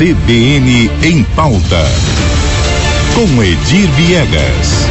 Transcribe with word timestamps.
CBN 0.00 0.90
em 1.02 1.22
pauta. 1.36 1.84
Com 3.14 3.44
Edir 3.44 3.86
Viegas. 3.90 4.88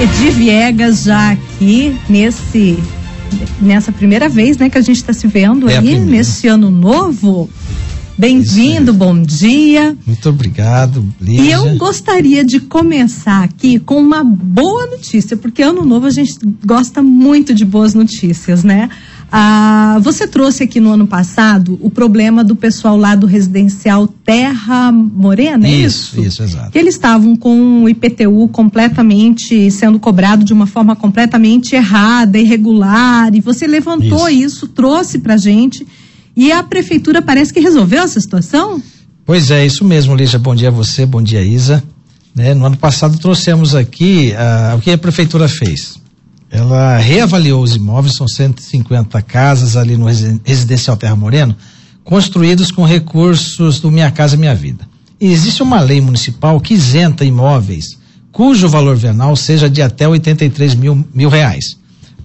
Edir 0.00 0.32
Viegas 0.34 1.02
já 1.02 1.32
aqui 1.32 1.96
nesse 2.08 2.78
nessa 3.60 3.90
primeira 3.90 4.28
vez, 4.28 4.56
né, 4.56 4.70
que 4.70 4.78
a 4.78 4.82
gente 4.82 4.98
está 4.98 5.12
se 5.12 5.26
vendo 5.26 5.68
é 5.68 5.78
aí 5.78 5.98
nesse 5.98 6.46
ano 6.46 6.70
novo. 6.70 7.50
Bem-vindo, 8.16 8.92
bom 8.92 9.20
dia. 9.20 9.96
Muito 10.06 10.28
obrigado, 10.28 11.04
Lígia. 11.20 11.42
E 11.42 11.50
eu 11.50 11.76
gostaria 11.76 12.44
de 12.44 12.60
começar 12.60 13.42
aqui 13.42 13.78
com 13.78 13.98
uma 13.98 14.22
boa 14.22 14.86
notícia, 14.86 15.36
porque 15.36 15.62
ano 15.62 15.84
novo 15.84 16.06
a 16.06 16.10
gente 16.10 16.34
gosta 16.64 17.02
muito 17.02 17.54
de 17.54 17.64
boas 17.64 17.94
notícias, 17.94 18.62
né? 18.62 18.88
Ah, 19.34 19.98
você 20.02 20.26
trouxe 20.26 20.62
aqui 20.62 20.78
no 20.78 20.92
ano 20.92 21.06
passado 21.06 21.78
o 21.80 21.88
problema 21.88 22.44
do 22.44 22.54
pessoal 22.54 22.98
lá 22.98 23.14
do 23.14 23.26
residencial 23.26 24.06
Terra 24.06 24.92
Morena, 24.92 25.66
é 25.66 25.70
isso? 25.70 26.20
Isso, 26.20 26.28
isso, 26.28 26.42
exato. 26.42 26.70
Que 26.70 26.78
eles 26.78 26.94
estavam 26.94 27.34
com 27.34 27.84
o 27.84 27.88
IPTU 27.88 28.46
completamente 28.48 29.70
sendo 29.70 29.98
cobrado 29.98 30.44
de 30.44 30.52
uma 30.52 30.66
forma 30.66 30.94
completamente 30.94 31.74
errada, 31.74 32.38
irregular, 32.38 33.34
e 33.34 33.40
você 33.40 33.66
levantou 33.66 34.28
isso, 34.28 34.66
isso 34.66 34.68
trouxe 34.68 35.18
pra 35.18 35.38
gente, 35.38 35.86
e 36.36 36.50
a 36.52 36.62
prefeitura 36.62 37.22
parece 37.22 37.52
que 37.52 37.60
resolveu 37.60 38.02
essa 38.02 38.20
situação? 38.20 38.82
Pois 39.24 39.50
é, 39.50 39.64
isso 39.64 39.84
mesmo, 39.84 40.14
Lígia. 40.14 40.38
Bom 40.38 40.54
dia 40.54 40.68
a 40.68 40.72
você, 40.72 41.06
bom 41.06 41.22
dia, 41.22 41.42
Isa. 41.42 41.82
Né, 42.34 42.54
no 42.54 42.64
ano 42.64 42.76
passado 42.76 43.18
trouxemos 43.18 43.74
aqui 43.74 44.32
uh, 44.32 44.76
o 44.76 44.80
que 44.80 44.90
a 44.90 44.96
prefeitura 44.96 45.46
fez 45.46 46.00
ela 46.52 46.98
reavaliou 46.98 47.62
os 47.62 47.74
imóveis, 47.74 48.14
são 48.14 48.28
150 48.28 49.22
casas 49.22 49.74
ali 49.74 49.96
no 49.96 50.04
residencial 50.44 50.98
Terra 50.98 51.16
Moreno, 51.16 51.56
construídos 52.04 52.70
com 52.70 52.84
recursos 52.84 53.80
do 53.80 53.90
Minha 53.90 54.10
Casa 54.10 54.36
Minha 54.36 54.54
Vida. 54.54 54.86
E 55.18 55.32
existe 55.32 55.62
uma 55.62 55.80
lei 55.80 55.98
municipal 55.98 56.60
que 56.60 56.74
isenta 56.74 57.24
imóveis 57.24 57.98
cujo 58.30 58.68
valor 58.68 58.96
venal 58.96 59.34
seja 59.34 59.68
de 59.68 59.80
até 59.80 60.06
83 60.06 60.74
mil, 60.74 61.06
mil 61.14 61.30
reais. 61.30 61.78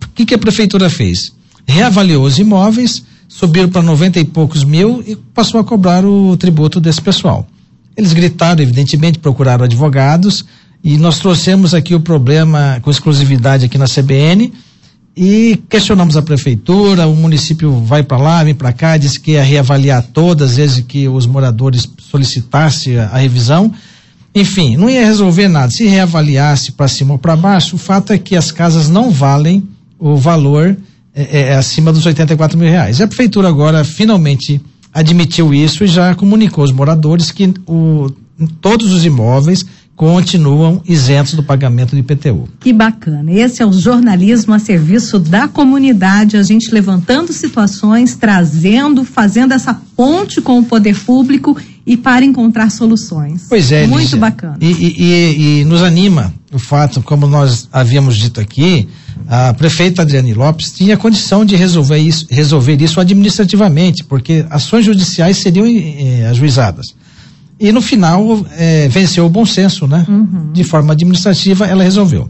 O 0.03 0.09
que, 0.13 0.25
que 0.25 0.33
a 0.33 0.37
prefeitura 0.37 0.89
fez? 0.89 1.31
Reavaliou 1.65 2.25
os 2.25 2.37
imóveis, 2.37 3.03
subiram 3.37 3.69
para 3.69 3.83
90 3.83 4.19
e 4.19 4.25
poucos 4.25 4.63
mil 4.63 5.03
e 5.05 5.15
passou 5.15 5.59
a 5.59 5.63
cobrar 5.63 6.03
o 6.03 6.35
tributo 6.37 6.79
desse 6.79 6.99
pessoal. 6.99 7.45
Eles 7.95 8.11
gritaram, 8.11 8.63
evidentemente, 8.63 9.19
procuraram 9.19 9.63
advogados, 9.63 10.43
e 10.83 10.97
nós 10.97 11.19
trouxemos 11.19 11.75
aqui 11.75 11.93
o 11.93 11.99
problema 11.99 12.79
com 12.81 12.89
exclusividade 12.89 13.65
aqui 13.65 13.77
na 13.77 13.85
CBN 13.85 14.51
e 15.15 15.61
questionamos 15.69 16.17
a 16.17 16.21
prefeitura, 16.23 17.07
o 17.07 17.15
município 17.15 17.71
vai 17.79 18.01
para 18.01 18.17
lá, 18.17 18.43
vem 18.43 18.55
para 18.55 18.73
cá, 18.73 18.97
disse 18.97 19.19
que 19.19 19.31
ia 19.31 19.43
reavaliar 19.43 20.03
todas 20.13 20.51
as 20.51 20.57
vezes 20.57 20.85
que 20.87 21.07
os 21.07 21.27
moradores 21.27 21.87
solicitassem 21.99 22.97
a, 22.97 23.05
a 23.05 23.17
revisão. 23.17 23.71
Enfim, 24.33 24.77
não 24.77 24.89
ia 24.89 25.05
resolver 25.05 25.47
nada. 25.47 25.71
Se 25.71 25.85
reavaliasse 25.85 26.71
para 26.71 26.87
cima 26.87 27.13
ou 27.13 27.19
para 27.19 27.35
baixo, 27.35 27.75
o 27.75 27.79
fato 27.79 28.13
é 28.13 28.17
que 28.17 28.35
as 28.35 28.51
casas 28.51 28.89
não 28.89 29.11
valem 29.11 29.63
o 29.99 30.15
valor 30.15 30.75
é, 31.17 31.39
é, 31.39 31.41
é 31.49 31.55
acima 31.55 31.91
dos 31.91 32.05
84 32.05 32.57
mil 32.57 32.69
reais. 32.69 32.99
E 32.99 33.03
a 33.03 33.07
prefeitura 33.07 33.47
agora 33.47 33.83
finalmente 33.83 34.61
admitiu 34.93 35.53
isso 35.53 35.83
e 35.83 35.87
já 35.87 36.13
comunicou 36.13 36.61
aos 36.61 36.71
moradores 36.71 37.31
que 37.31 37.51
o, 37.67 38.09
todos 38.61 38.93
os 38.93 39.03
imóveis 39.03 39.65
continuam 39.95 40.79
isentos 40.87 41.33
do 41.33 41.41
pagamento 41.41 41.95
do 41.95 41.97
IPTU. 41.97 42.47
Que 42.59 42.71
bacana. 42.71 43.31
Esse 43.31 43.63
é 43.63 43.65
o 43.65 43.73
jornalismo 43.73 44.53
a 44.53 44.59
serviço 44.59 45.17
da 45.17 45.47
comunidade, 45.47 46.37
a 46.37 46.43
gente 46.43 46.71
levantando 46.71 47.33
situações, 47.33 48.15
trazendo, 48.15 49.03
fazendo 49.03 49.53
essa 49.53 49.73
ponte 49.95 50.39
com 50.39 50.59
o 50.59 50.63
poder 50.63 50.95
público 50.95 51.57
e 51.87 51.95
para 51.95 52.25
encontrar 52.25 52.69
soluções. 52.69 53.45
Pois 53.47 53.71
é, 53.71 53.87
muito 53.87 54.01
Lígia. 54.01 54.17
bacana. 54.17 54.57
E, 54.59 54.67
e, 54.67 55.61
e, 55.61 55.65
nos 55.65 55.81
anima 55.81 56.33
o 56.51 56.59
fato, 56.59 57.01
como 57.01 57.25
nós 57.27 57.69
havíamos 57.71 58.17
dito 58.17 58.41
aqui, 58.41 58.89
a 59.25 59.53
prefeita 59.53 60.01
Adriane 60.01 60.33
Lopes 60.33 60.73
tinha 60.73 60.97
condição 60.97 61.45
de 61.45 61.55
resolver 61.55 61.97
isso, 61.97 62.27
resolver 62.29 62.81
isso 62.81 62.99
administrativamente, 62.99 64.03
porque 64.03 64.45
ações 64.49 64.83
judiciais 64.85 65.37
seriam 65.37 65.65
eh, 65.65 66.27
ajuizadas. 66.29 66.87
E 67.57 67.71
no 67.71 67.81
final 67.81 68.45
é, 68.51 68.89
venceu 68.89 69.25
o 69.25 69.29
bom 69.29 69.45
senso, 69.45 69.87
né? 69.87 70.05
Uhum. 70.07 70.51
De 70.51 70.63
forma 70.65 70.91
administrativa, 70.91 71.65
ela 71.65 71.83
resolveu. 71.83 72.29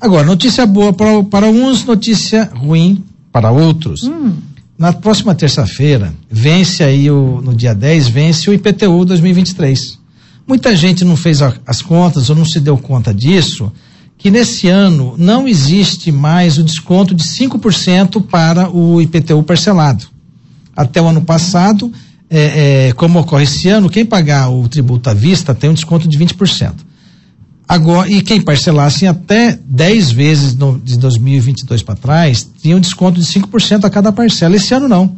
Agora, 0.00 0.24
notícia 0.24 0.64
boa 0.66 0.92
para, 0.92 1.22
para 1.24 1.46
uns, 1.48 1.84
notícia 1.84 2.50
ruim 2.54 3.04
para 3.32 3.50
outros. 3.50 4.04
Uhum. 4.04 4.34
Na 4.84 4.92
próxima 4.92 5.34
terça-feira, 5.34 6.14
vence 6.30 6.84
aí 6.84 7.10
o, 7.10 7.40
no 7.42 7.54
dia 7.54 7.74
10, 7.74 8.08
vence 8.08 8.50
o 8.50 8.52
IPTU 8.52 9.06
2023. 9.06 9.98
Muita 10.46 10.76
gente 10.76 11.06
não 11.06 11.16
fez 11.16 11.40
a, 11.40 11.54
as 11.66 11.80
contas 11.80 12.28
ou 12.28 12.36
não 12.36 12.44
se 12.44 12.60
deu 12.60 12.76
conta 12.76 13.14
disso, 13.14 13.72
que 14.18 14.30
nesse 14.30 14.68
ano 14.68 15.14
não 15.16 15.48
existe 15.48 16.12
mais 16.12 16.58
o 16.58 16.62
desconto 16.62 17.14
de 17.14 17.24
5% 17.24 18.26
para 18.26 18.68
o 18.68 19.00
IPTU 19.00 19.42
parcelado. 19.42 20.04
Até 20.76 21.00
o 21.00 21.06
ano 21.06 21.22
passado, 21.22 21.90
é, 22.28 22.88
é, 22.88 22.92
como 22.92 23.18
ocorre 23.18 23.44
esse 23.44 23.70
ano, 23.70 23.88
quem 23.88 24.04
pagar 24.04 24.50
o 24.50 24.68
tributo 24.68 25.08
à 25.08 25.14
vista 25.14 25.54
tem 25.54 25.70
um 25.70 25.74
desconto 25.74 26.06
de 26.06 26.18
20%. 26.18 26.74
Agora, 27.66 28.08
e 28.10 28.20
quem 28.20 28.40
parcelasse 28.40 29.06
até 29.06 29.58
10 29.64 30.10
vezes 30.10 30.54
no, 30.54 30.78
de 30.78 30.98
2022 30.98 31.82
para 31.82 31.96
trás, 31.96 32.48
tinha 32.60 32.76
um 32.76 32.80
desconto 32.80 33.18
de 33.18 33.26
5% 33.26 33.84
a 33.84 33.90
cada 33.90 34.12
parcela. 34.12 34.56
Esse 34.56 34.74
ano 34.74 34.86
não. 34.86 35.16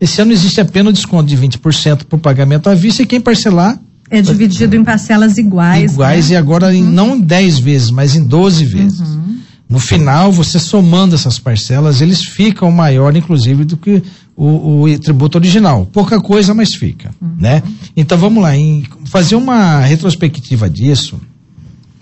Esse 0.00 0.20
ano 0.20 0.32
existe 0.32 0.60
apenas 0.60 0.90
o 0.90 0.92
desconto 0.92 1.26
de 1.28 1.36
20% 1.36 2.04
para 2.04 2.16
o 2.16 2.18
pagamento 2.18 2.68
à 2.68 2.74
vista 2.74 3.02
e 3.02 3.06
quem 3.06 3.20
parcelar. 3.20 3.78
É 4.10 4.20
dividido 4.20 4.76
em 4.76 4.84
parcelas 4.84 5.38
iguais. 5.38 5.92
Iguais 5.92 6.28
né? 6.28 6.34
e 6.34 6.36
agora 6.36 6.66
uhum. 6.66 6.74
em, 6.74 6.82
não 6.82 7.16
em 7.16 7.20
10 7.20 7.58
vezes, 7.58 7.90
mas 7.90 8.14
em 8.14 8.22
12 8.22 8.64
vezes. 8.64 9.00
Uhum. 9.00 9.38
No 9.68 9.80
final, 9.80 10.30
você 10.30 10.60
somando 10.60 11.16
essas 11.16 11.40
parcelas, 11.40 12.00
eles 12.00 12.22
ficam 12.22 12.70
maior, 12.70 13.16
inclusive, 13.16 13.64
do 13.64 13.76
que 13.76 14.00
o, 14.36 14.82
o 14.82 14.98
tributo 14.98 15.38
original. 15.38 15.88
Pouca 15.92 16.20
coisa, 16.20 16.54
mas 16.54 16.74
fica, 16.74 17.10
uhum. 17.20 17.34
né? 17.36 17.62
Então 17.96 18.16
vamos 18.16 18.42
lá, 18.42 18.56
em 18.56 18.84
fazer 19.06 19.34
uma 19.34 19.80
retrospectiva 19.80 20.70
disso, 20.70 21.18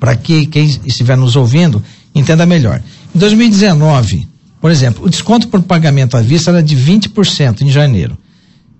para 0.05 0.15
que 0.15 0.45
quem 0.45 0.67
estiver 0.85 1.17
nos 1.17 1.35
ouvindo 1.35 1.83
entenda 2.15 2.45
melhor. 2.45 2.83
Em 3.15 3.19
2019, 3.19 4.29
por 4.61 4.71
exemplo, 4.71 5.07
o 5.07 5.09
desconto 5.09 5.49
por 5.49 5.63
pagamento 5.63 6.15
à 6.15 6.21
vista 6.21 6.51
era 6.51 6.63
de 6.63 6.77
20% 6.77 7.63
em 7.63 7.71
janeiro, 7.71 8.19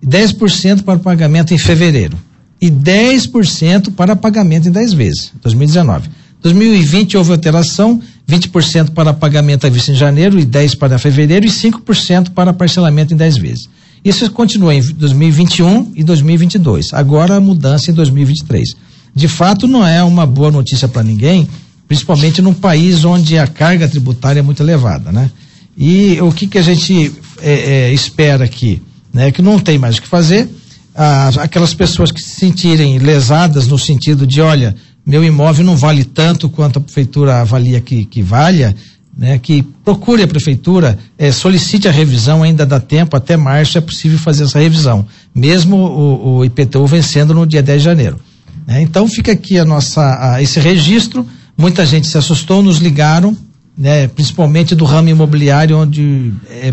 10% 0.05 0.83
para 0.83 0.99
pagamento 0.99 1.55
em 1.55 1.57
fevereiro 1.57 2.15
e 2.61 2.71
10% 2.71 3.95
para 3.95 4.15
pagamento 4.15 4.69
em 4.69 4.71
10 4.71 4.93
vezes, 4.93 5.33
2019. 5.41 6.11
2020 6.43 7.17
houve 7.17 7.33
alteração, 7.33 8.03
20% 8.29 8.91
para 8.91 9.15
pagamento 9.15 9.67
à 9.67 9.71
vista 9.71 9.93
em 9.93 9.95
janeiro 9.95 10.39
e 10.39 10.45
10 10.45 10.75
para 10.75 10.99
fevereiro 10.99 11.47
e 11.47 11.49
5% 11.49 12.33
para 12.33 12.53
parcelamento 12.53 13.15
em 13.15 13.17
10 13.17 13.39
vezes. 13.39 13.71
Isso 14.05 14.31
continua 14.31 14.75
em 14.75 14.83
2021 14.83 15.93
e 15.95 16.05
2022. 16.05 16.93
Agora 16.93 17.37
a 17.37 17.41
mudança 17.41 17.91
em 17.91 17.95
2023. 17.95 18.77
De 19.15 19.29
fato, 19.29 19.69
não 19.69 19.87
é 19.87 20.03
uma 20.03 20.27
boa 20.27 20.51
notícia 20.51 20.89
para 20.89 21.03
ninguém, 21.03 21.49
principalmente 21.87 22.43
num 22.43 22.55
país 22.55 23.05
onde 23.05 23.39
a 23.39 23.47
carga 23.47 23.89
tributária 23.89 24.41
é 24.41 24.43
muito 24.43 24.63
elevada, 24.63 25.13
né? 25.13 25.31
E 25.77 26.21
o 26.21 26.33
que 26.33 26.47
que 26.47 26.59
a 26.59 26.63
gente 26.63 27.13
é, 27.41 27.53
é, 27.53 27.93
espera 27.93 28.45
aqui, 28.45 28.83
né? 29.13 29.31
Que 29.31 29.41
não 29.41 29.59
tem 29.59 29.79
mais 29.79 29.97
o 29.97 30.03
que 30.03 30.09
fazer. 30.09 30.49
Ah, 30.95 31.31
aquelas 31.39 31.75
pessoas 31.75 32.11
que 32.11 32.21
se 32.21 32.41
sentirem 32.41 32.99
lesadas 32.99 33.67
no 33.67 33.79
sentido 33.79 34.27
de, 34.27 34.41
olha, 34.41 34.75
meu 35.07 35.25
imóvel 35.25 35.65
não 35.65 35.77
vale 35.77 36.05
tanto 36.05 36.49
quanto 36.49 36.79
a 36.79 36.83
prefeitura 36.83 37.41
avalia 37.41 37.81
que, 37.81 38.05
que 38.05 38.23
valha, 38.23 38.75
né, 39.17 39.39
que 39.39 39.63
procure 39.85 40.23
a 40.23 40.29
prefeitura, 40.29 40.99
eh, 41.17 41.31
solicite 41.31 41.87
a 41.87 41.93
revisão, 41.93 42.43
ainda 42.43 42.67
dá 42.67 42.81
tempo, 42.81 43.17
até 43.17 43.37
março 43.37 43.79
é 43.79 43.81
possível 43.81 44.19
fazer 44.19 44.45
essa 44.45 44.59
revisão, 44.59 45.07
mesmo 45.33 45.77
o, 45.77 46.37
o 46.39 46.45
IPTU 46.45 46.87
vencendo 46.87 47.33
no 47.33 47.47
dia 47.47 47.63
10 47.63 47.81
de 47.81 47.85
janeiro. 47.85 48.21
Né? 48.67 48.83
Então 48.83 49.07
fica 49.09 49.33
aqui 49.33 49.59
a 49.59 49.65
nossa, 49.65 50.35
a, 50.35 50.43
esse 50.43 50.59
registro, 50.61 51.27
muita 51.57 51.85
gente 51.85 52.07
se 52.07 52.19
assustou, 52.19 52.63
nos 52.63 52.79
ligaram, 52.79 53.37
né, 53.77 54.07
principalmente 54.09 54.75
do 54.75 54.85
ramo 54.85 55.09
imobiliário, 55.09 55.77
onde 55.77 56.33
eh, 56.49 56.73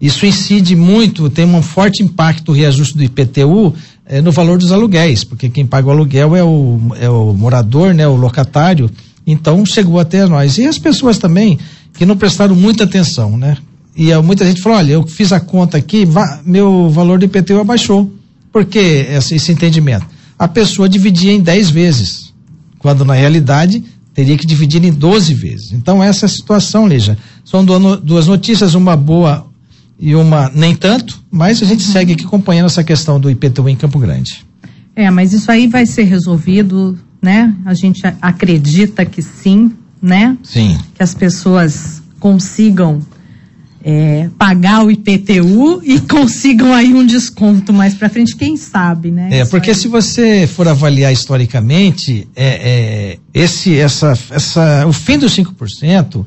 isso 0.00 0.26
incide 0.26 0.76
muito, 0.76 1.30
tem 1.30 1.44
um 1.44 1.62
forte 1.62 2.02
impacto 2.02 2.50
o 2.50 2.54
reajuste 2.54 2.96
do 2.96 3.04
IPTU 3.04 3.74
é, 4.04 4.20
no 4.20 4.32
valor 4.32 4.58
dos 4.58 4.72
aluguéis, 4.72 5.24
porque 5.24 5.48
quem 5.48 5.64
paga 5.64 5.88
o 5.88 5.90
aluguel 5.90 6.36
é 6.36 6.42
o, 6.42 6.80
é 7.00 7.08
o 7.08 7.32
morador, 7.32 7.94
né, 7.94 8.06
o 8.06 8.16
locatário. 8.16 8.90
Então 9.26 9.64
chegou 9.64 10.00
até 10.00 10.26
nós. 10.26 10.58
E 10.58 10.66
as 10.66 10.76
pessoas 10.76 11.18
também 11.18 11.58
que 11.94 12.04
não 12.04 12.16
prestaram 12.16 12.56
muita 12.56 12.84
atenção, 12.84 13.36
né? 13.38 13.56
E 13.96 14.12
muita 14.16 14.44
gente 14.44 14.60
falou: 14.60 14.78
olha, 14.78 14.92
eu 14.92 15.06
fiz 15.06 15.32
a 15.32 15.38
conta 15.38 15.78
aqui, 15.78 16.04
meu 16.44 16.90
valor 16.90 17.18
do 17.18 17.24
IPTU 17.24 17.60
abaixou. 17.60 18.10
Por 18.52 18.64
que 18.64 18.78
esse, 18.78 19.36
esse 19.36 19.52
entendimento? 19.52 20.06
A 20.42 20.48
pessoa 20.48 20.88
dividia 20.88 21.32
em 21.32 21.40
10 21.40 21.70
vezes, 21.70 22.34
quando 22.80 23.04
na 23.04 23.14
realidade 23.14 23.80
teria 24.12 24.36
que 24.36 24.44
dividir 24.44 24.84
em 24.84 24.90
12 24.90 25.34
vezes. 25.34 25.70
Então, 25.70 26.02
essa 26.02 26.24
é 26.24 26.26
a 26.26 26.28
situação, 26.28 26.88
Lígia. 26.88 27.16
São 27.44 27.64
duas 27.64 28.26
notícias, 28.26 28.74
uma 28.74 28.96
boa 28.96 29.46
e 30.00 30.16
uma 30.16 30.50
nem 30.52 30.74
tanto, 30.74 31.22
mas 31.30 31.62
a 31.62 31.64
gente 31.64 31.86
uhum. 31.86 31.92
segue 31.92 32.14
aqui 32.14 32.24
acompanhando 32.24 32.66
essa 32.66 32.82
questão 32.82 33.20
do 33.20 33.30
IPTU 33.30 33.68
em 33.68 33.76
Campo 33.76 34.00
Grande. 34.00 34.44
É, 34.96 35.08
mas 35.12 35.32
isso 35.32 35.48
aí 35.48 35.68
vai 35.68 35.86
ser 35.86 36.02
resolvido, 36.02 36.98
né? 37.22 37.54
A 37.64 37.72
gente 37.72 38.02
acredita 38.20 39.04
que 39.06 39.22
sim, 39.22 39.70
né? 40.02 40.36
Sim. 40.42 40.76
Que 40.96 41.04
as 41.04 41.14
pessoas 41.14 42.02
consigam 42.18 42.98
é, 43.84 44.30
pagar 44.38 44.84
o 44.84 44.90
IPTU 44.90 45.82
e 45.84 46.00
consigam 46.08 46.72
aí 46.72 46.94
um 46.94 47.04
desconto 47.04 47.72
mais 47.72 47.94
para 47.94 48.08
frente, 48.08 48.36
quem 48.36 48.56
sabe, 48.56 49.10
né? 49.10 49.28
É, 49.30 49.44
porque 49.44 49.74
se 49.74 49.88
você 49.88 50.46
for 50.46 50.66
avaliar 50.68 51.12
historicamente, 51.12 52.28
é, 52.34 52.46
é, 52.46 53.18
esse, 53.34 53.76
essa, 53.76 54.18
essa, 54.30 54.86
o 54.86 54.92
fim 54.92 55.18
dos 55.18 55.36
5% 55.36 56.24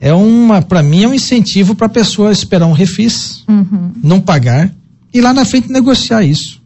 é 0.00 0.12
uma, 0.12 0.60
para 0.62 0.82
mim, 0.82 1.04
é 1.04 1.08
um 1.08 1.14
incentivo 1.14 1.74
para 1.74 1.86
a 1.86 1.90
pessoa 1.90 2.32
esperar 2.32 2.66
um 2.66 2.72
refis, 2.72 3.44
uhum. 3.48 3.92
não 4.02 4.20
pagar 4.20 4.72
e 5.12 5.20
lá 5.20 5.32
na 5.32 5.44
frente 5.44 5.70
negociar 5.70 6.22
isso. 6.24 6.61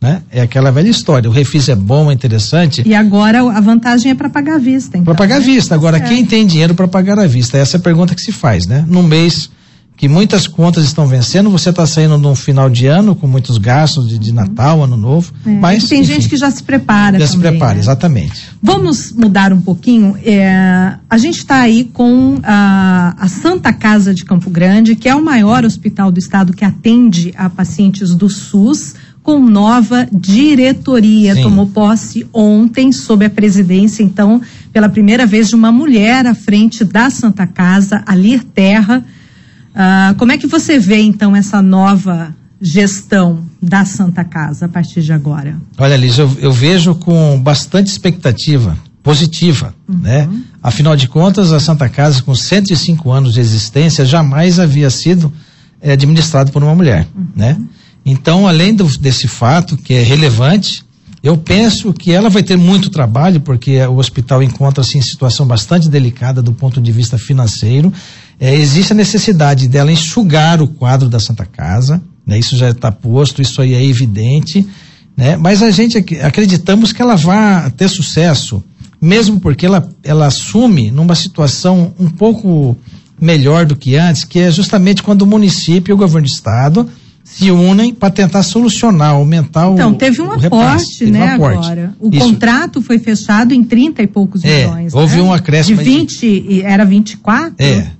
Né? 0.00 0.22
É 0.30 0.42
aquela 0.42 0.70
velha 0.70 0.88
história. 0.88 1.28
O 1.28 1.32
refis 1.32 1.68
é 1.68 1.74
bom, 1.74 2.10
é 2.10 2.14
interessante. 2.14 2.82
E 2.84 2.94
agora 2.94 3.40
a 3.40 3.60
vantagem 3.60 4.12
é 4.12 4.14
para 4.14 4.28
pagar 4.28 4.56
à 4.56 4.58
vista. 4.58 4.98
Então, 4.98 5.04
para 5.04 5.14
pagar 5.14 5.36
à 5.36 5.40
né? 5.40 5.44
vista. 5.44 5.74
Agora, 5.74 5.96
é. 5.96 6.00
quem 6.00 6.24
tem 6.24 6.46
dinheiro 6.46 6.74
para 6.74 6.86
pagar 6.86 7.18
à 7.18 7.26
vista? 7.26 7.56
Essa 7.56 7.76
é 7.76 7.78
a 7.78 7.82
pergunta 7.82 8.14
que 8.14 8.20
se 8.20 8.32
faz, 8.32 8.66
né? 8.66 8.84
Num 8.86 9.02
mês 9.02 9.50
que 9.96 10.08
muitas 10.08 10.46
contas 10.46 10.84
estão 10.84 11.06
vencendo, 11.06 11.48
você 11.48 11.70
está 11.70 11.86
saindo 11.86 12.18
num 12.18 12.34
final 12.34 12.68
de 12.68 12.86
ano 12.86 13.16
com 13.16 13.26
muitos 13.26 13.56
gastos 13.56 14.06
de, 14.06 14.18
de 14.18 14.30
Natal, 14.30 14.84
Ano 14.84 14.96
Novo. 14.96 15.32
É, 15.46 15.50
mas 15.50 15.88
tem 15.88 16.00
enfim, 16.00 16.12
gente 16.12 16.28
que 16.28 16.36
já 16.36 16.50
se 16.50 16.62
prepara. 16.62 17.18
Já 17.18 17.26
também, 17.26 17.28
se 17.28 17.38
prepara, 17.38 17.74
né? 17.74 17.80
exatamente. 17.80 18.42
Vamos 18.62 19.12
mudar 19.12 19.52
um 19.54 19.60
pouquinho. 19.60 20.14
É, 20.22 20.94
a 21.08 21.16
gente 21.16 21.38
está 21.38 21.60
aí 21.60 21.84
com 21.84 22.38
a, 22.42 23.16
a, 23.18 23.28
Santa 23.28 23.72
Casa 23.72 24.12
de 24.12 24.24
Campo 24.24 24.50
Grande, 24.50 24.94
que 24.94 25.08
é 25.08 25.14
o 25.14 25.24
maior 25.24 25.64
hospital 25.64 26.12
do 26.12 26.18
estado 26.18 26.52
que 26.52 26.64
atende 26.64 27.32
a 27.36 27.48
pacientes 27.48 28.14
do 28.14 28.28
SUS 28.28 28.94
com 29.26 29.40
nova 29.40 30.06
diretoria. 30.12 31.34
Sim. 31.34 31.42
Tomou 31.42 31.66
posse 31.66 32.24
ontem, 32.32 32.92
sob 32.92 33.24
a 33.24 33.30
presidência, 33.30 34.04
então, 34.04 34.40
pela 34.72 34.88
primeira 34.88 35.26
vez, 35.26 35.48
de 35.48 35.56
uma 35.56 35.72
mulher 35.72 36.24
à 36.26 36.34
frente 36.34 36.84
da 36.84 37.10
Santa 37.10 37.44
Casa, 37.44 38.04
Alir 38.06 38.44
Terra. 38.44 39.04
Uh, 39.74 40.14
como 40.14 40.30
é 40.30 40.38
que 40.38 40.46
você 40.46 40.78
vê, 40.78 41.00
então, 41.00 41.34
essa 41.34 41.60
nova 41.60 42.32
gestão 42.60 43.44
da 43.60 43.84
Santa 43.84 44.22
Casa 44.22 44.66
a 44.66 44.68
partir 44.68 45.02
de 45.02 45.12
agora? 45.12 45.56
Olha, 45.76 45.96
Liz, 45.96 46.16
eu, 46.18 46.30
eu 46.38 46.52
vejo 46.52 46.94
com 46.94 47.36
bastante 47.40 47.88
expectativa 47.88 48.78
positiva, 49.02 49.74
uhum. 49.88 49.98
né? 49.98 50.30
Afinal 50.62 50.94
de 50.94 51.08
contas, 51.08 51.52
a 51.52 51.58
Santa 51.58 51.88
Casa, 51.88 52.22
com 52.22 52.32
105 52.32 53.10
anos 53.10 53.34
de 53.34 53.40
existência, 53.40 54.04
jamais 54.04 54.60
havia 54.60 54.88
sido 54.88 55.32
é, 55.80 55.92
administrado 55.92 56.52
por 56.52 56.62
uma 56.62 56.76
mulher, 56.76 57.08
uhum. 57.12 57.26
né? 57.34 57.56
Então, 58.08 58.46
além 58.46 58.72
do, 58.72 58.84
desse 58.98 59.26
fato 59.26 59.76
que 59.76 59.92
é 59.92 60.00
relevante, 60.00 60.84
eu 61.24 61.36
penso 61.36 61.92
que 61.92 62.12
ela 62.12 62.30
vai 62.30 62.40
ter 62.40 62.56
muito 62.56 62.88
trabalho, 62.88 63.40
porque 63.40 63.80
o 63.80 63.96
hospital 63.96 64.44
encontra-se 64.44 64.96
em 64.96 65.02
situação 65.02 65.44
bastante 65.44 65.88
delicada 65.88 66.40
do 66.40 66.52
ponto 66.52 66.80
de 66.80 66.92
vista 66.92 67.18
financeiro. 67.18 67.92
É, 68.38 68.54
existe 68.54 68.92
a 68.92 68.94
necessidade 68.94 69.66
dela 69.66 69.90
enxugar 69.90 70.62
o 70.62 70.68
quadro 70.68 71.08
da 71.08 71.18
Santa 71.18 71.44
Casa, 71.44 72.00
né? 72.24 72.38
isso 72.38 72.56
já 72.56 72.70
está 72.70 72.92
posto, 72.92 73.42
isso 73.42 73.60
aí 73.60 73.74
é 73.74 73.84
evidente, 73.84 74.64
né? 75.16 75.36
mas 75.36 75.60
a 75.60 75.72
gente 75.72 75.98
acreditamos 76.22 76.92
que 76.92 77.02
ela 77.02 77.16
vai 77.16 77.68
ter 77.72 77.88
sucesso, 77.88 78.62
mesmo 79.00 79.40
porque 79.40 79.66
ela, 79.66 79.88
ela 80.04 80.26
assume 80.26 80.92
numa 80.92 81.16
situação 81.16 81.92
um 81.98 82.08
pouco 82.08 82.76
melhor 83.20 83.66
do 83.66 83.74
que 83.74 83.96
antes, 83.96 84.22
que 84.22 84.38
é 84.38 84.50
justamente 84.52 85.02
quando 85.02 85.22
o 85.22 85.26
município 85.26 85.90
e 85.90 85.94
o 85.94 85.96
governo 85.96 86.28
do 86.28 86.32
estado 86.32 86.88
se 87.28 87.50
unem 87.50 87.92
para 87.92 88.08
tentar 88.08 88.44
solucionar, 88.44 89.10
aumentar 89.10 89.62
então, 89.62 89.72
o 89.72 89.74
Então, 89.74 89.94
teve 89.94 90.22
um 90.22 90.30
aporte, 90.30 91.06
né, 91.06 91.24
um 91.24 91.34
aporte. 91.34 91.66
agora. 91.66 91.94
O 91.98 92.08
Isso. 92.08 92.24
contrato 92.24 92.80
foi 92.80 93.00
fechado 93.00 93.52
em 93.52 93.64
30 93.64 94.00
e 94.02 94.06
poucos 94.06 94.44
é, 94.44 94.64
milhões. 94.64 94.94
Houve 94.94 95.16
né? 95.16 95.22
um 95.22 95.32
acréscimo. 95.32 95.76
De 95.76 95.84
20, 95.84 96.40
de... 96.40 96.62
era 96.62 96.84
24? 96.84 97.54
É. 97.58 97.90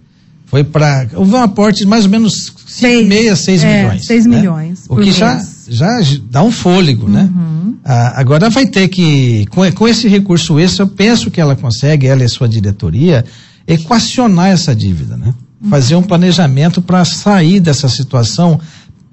Foi 0.46 0.62
para. 0.62 1.08
Houve 1.14 1.34
um 1.34 1.42
aporte 1.42 1.80
de 1.80 1.86
mais 1.86 2.04
ou 2.04 2.10
menos 2.10 2.54
6, 2.68 3.38
6 3.38 3.64
é, 3.64 3.82
milhões. 3.82 4.06
6 4.06 4.26
né? 4.26 4.36
milhões. 4.36 4.84
O 4.88 4.96
que 4.96 5.10
já, 5.10 5.44
já 5.68 5.88
dá 6.30 6.44
um 6.44 6.52
fôlego, 6.52 7.08
né? 7.08 7.22
uhum. 7.22 7.64
né? 7.66 7.72
Ah, 7.84 8.20
agora 8.20 8.48
vai 8.48 8.64
ter 8.64 8.86
que. 8.86 9.44
Com, 9.50 9.70
com 9.72 9.88
esse 9.88 10.06
recurso 10.06 10.58
extra, 10.60 10.84
eu 10.84 10.88
penso 10.88 11.32
que 11.32 11.40
ela 11.40 11.56
consegue, 11.56 12.06
ela 12.06 12.22
e 12.22 12.28
sua 12.28 12.48
diretoria, 12.48 13.24
equacionar 13.66 14.50
essa 14.50 14.72
dívida, 14.74 15.16
né? 15.16 15.34
Uhum. 15.60 15.68
Fazer 15.68 15.96
um 15.96 16.02
planejamento 16.02 16.80
para 16.80 17.04
sair 17.04 17.58
dessa 17.58 17.88
situação 17.88 18.60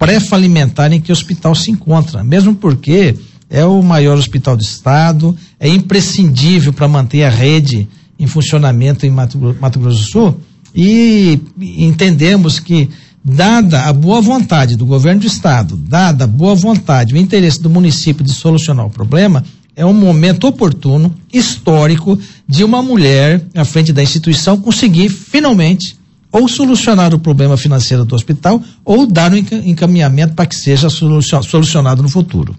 pré-falimentar 0.04 0.92
em 0.92 1.00
que 1.00 1.10
o 1.10 1.14
hospital 1.14 1.54
se 1.54 1.70
encontra, 1.70 2.22
mesmo 2.22 2.54
porque 2.54 3.14
é 3.48 3.64
o 3.64 3.82
maior 3.82 4.18
hospital 4.18 4.54
do 4.54 4.62
estado, 4.62 5.34
é 5.58 5.66
imprescindível 5.66 6.74
para 6.74 6.86
manter 6.86 7.24
a 7.24 7.30
rede 7.30 7.88
em 8.18 8.26
funcionamento 8.26 9.06
em 9.06 9.10
Mato, 9.10 9.56
Mato 9.58 9.78
Grosso 9.78 10.02
do 10.02 10.06
Sul 10.06 10.40
e 10.74 11.40
entendemos 11.58 12.60
que 12.60 12.90
dada 13.24 13.84
a 13.84 13.92
boa 13.94 14.20
vontade 14.20 14.76
do 14.76 14.84
governo 14.84 15.22
do 15.22 15.26
estado, 15.26 15.74
dada 15.74 16.24
a 16.24 16.26
boa 16.26 16.54
vontade, 16.54 17.14
o 17.14 17.16
interesse 17.16 17.62
do 17.62 17.70
município 17.70 18.22
de 18.22 18.32
solucionar 18.32 18.84
o 18.84 18.90
problema, 18.90 19.42
é 19.74 19.86
um 19.86 19.94
momento 19.94 20.46
oportuno, 20.46 21.14
histórico, 21.32 22.18
de 22.46 22.62
uma 22.62 22.82
mulher 22.82 23.42
à 23.54 23.64
frente 23.64 23.92
da 23.92 24.02
instituição 24.02 24.60
conseguir 24.60 25.08
finalmente 25.08 25.96
ou 26.34 26.48
solucionar 26.48 27.14
o 27.14 27.18
problema 27.20 27.56
financeiro 27.56 28.04
do 28.04 28.12
hospital 28.16 28.60
ou 28.84 29.06
dar 29.06 29.32
um 29.32 29.36
encaminhamento 29.36 30.34
para 30.34 30.46
que 30.46 30.56
seja 30.56 30.88
solucionado 30.90 32.02
no 32.02 32.08
futuro. 32.08 32.56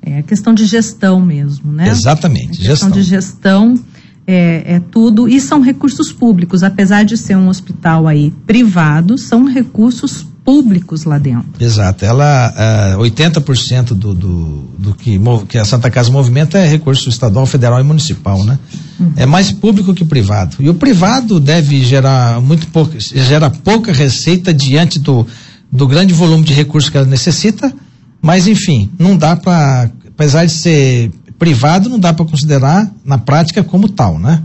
É 0.00 0.22
questão 0.22 0.54
de 0.54 0.64
gestão 0.64 1.20
mesmo, 1.20 1.70
né? 1.70 1.88
Exatamente. 1.90 2.64
É 2.64 2.68
questão 2.68 2.88
gestão. 2.88 2.90
de 2.90 3.02
gestão 3.02 3.74
é, 4.26 4.76
é, 4.76 4.80
tudo 4.80 5.28
e 5.28 5.38
são 5.40 5.60
recursos 5.60 6.10
públicos, 6.10 6.62
apesar 6.62 7.04
de 7.04 7.18
ser 7.18 7.36
um 7.36 7.48
hospital 7.48 8.08
aí 8.08 8.32
privado, 8.46 9.18
são 9.18 9.44
recursos 9.44 10.26
públicos 10.44 11.04
lá 11.04 11.16
dentro. 11.18 11.48
Exato. 11.58 12.04
Ela, 12.04 12.96
uh, 12.98 13.02
80% 13.02 13.94
do, 13.94 14.14
do, 14.14 14.68
do 14.78 14.94
que, 14.94 15.18
que 15.48 15.56
a 15.56 15.64
Santa 15.64 15.90
Casa 15.90 16.10
movimenta 16.10 16.58
é 16.58 16.68
recurso 16.68 17.08
estadual, 17.08 17.46
federal 17.46 17.80
e 17.80 17.82
municipal, 17.82 18.44
né? 18.44 18.58
Uhum. 19.00 19.12
É 19.16 19.24
mais 19.24 19.50
público 19.50 19.94
que 19.94 20.04
privado. 20.04 20.56
E 20.60 20.68
o 20.68 20.74
privado 20.74 21.40
deve 21.40 21.82
gerar 21.82 22.40
muito 22.40 22.66
pouco, 22.68 22.92
gera 22.98 23.48
pouca 23.48 23.92
receita 23.92 24.52
diante 24.52 24.98
do, 24.98 25.26
do 25.72 25.88
grande 25.88 26.12
volume 26.12 26.44
de 26.44 26.52
recursos 26.52 26.90
que 26.90 26.96
ela 26.98 27.06
necessita, 27.06 27.72
mas 28.20 28.46
enfim, 28.46 28.90
não 28.98 29.16
dá 29.16 29.34
para, 29.34 29.90
apesar 30.06 30.44
de 30.44 30.52
ser 30.52 31.10
privado, 31.38 31.88
não 31.88 31.98
dá 31.98 32.12
para 32.12 32.26
considerar 32.26 32.90
na 33.04 33.16
prática 33.16 33.64
como 33.64 33.88
tal, 33.88 34.18
né? 34.18 34.42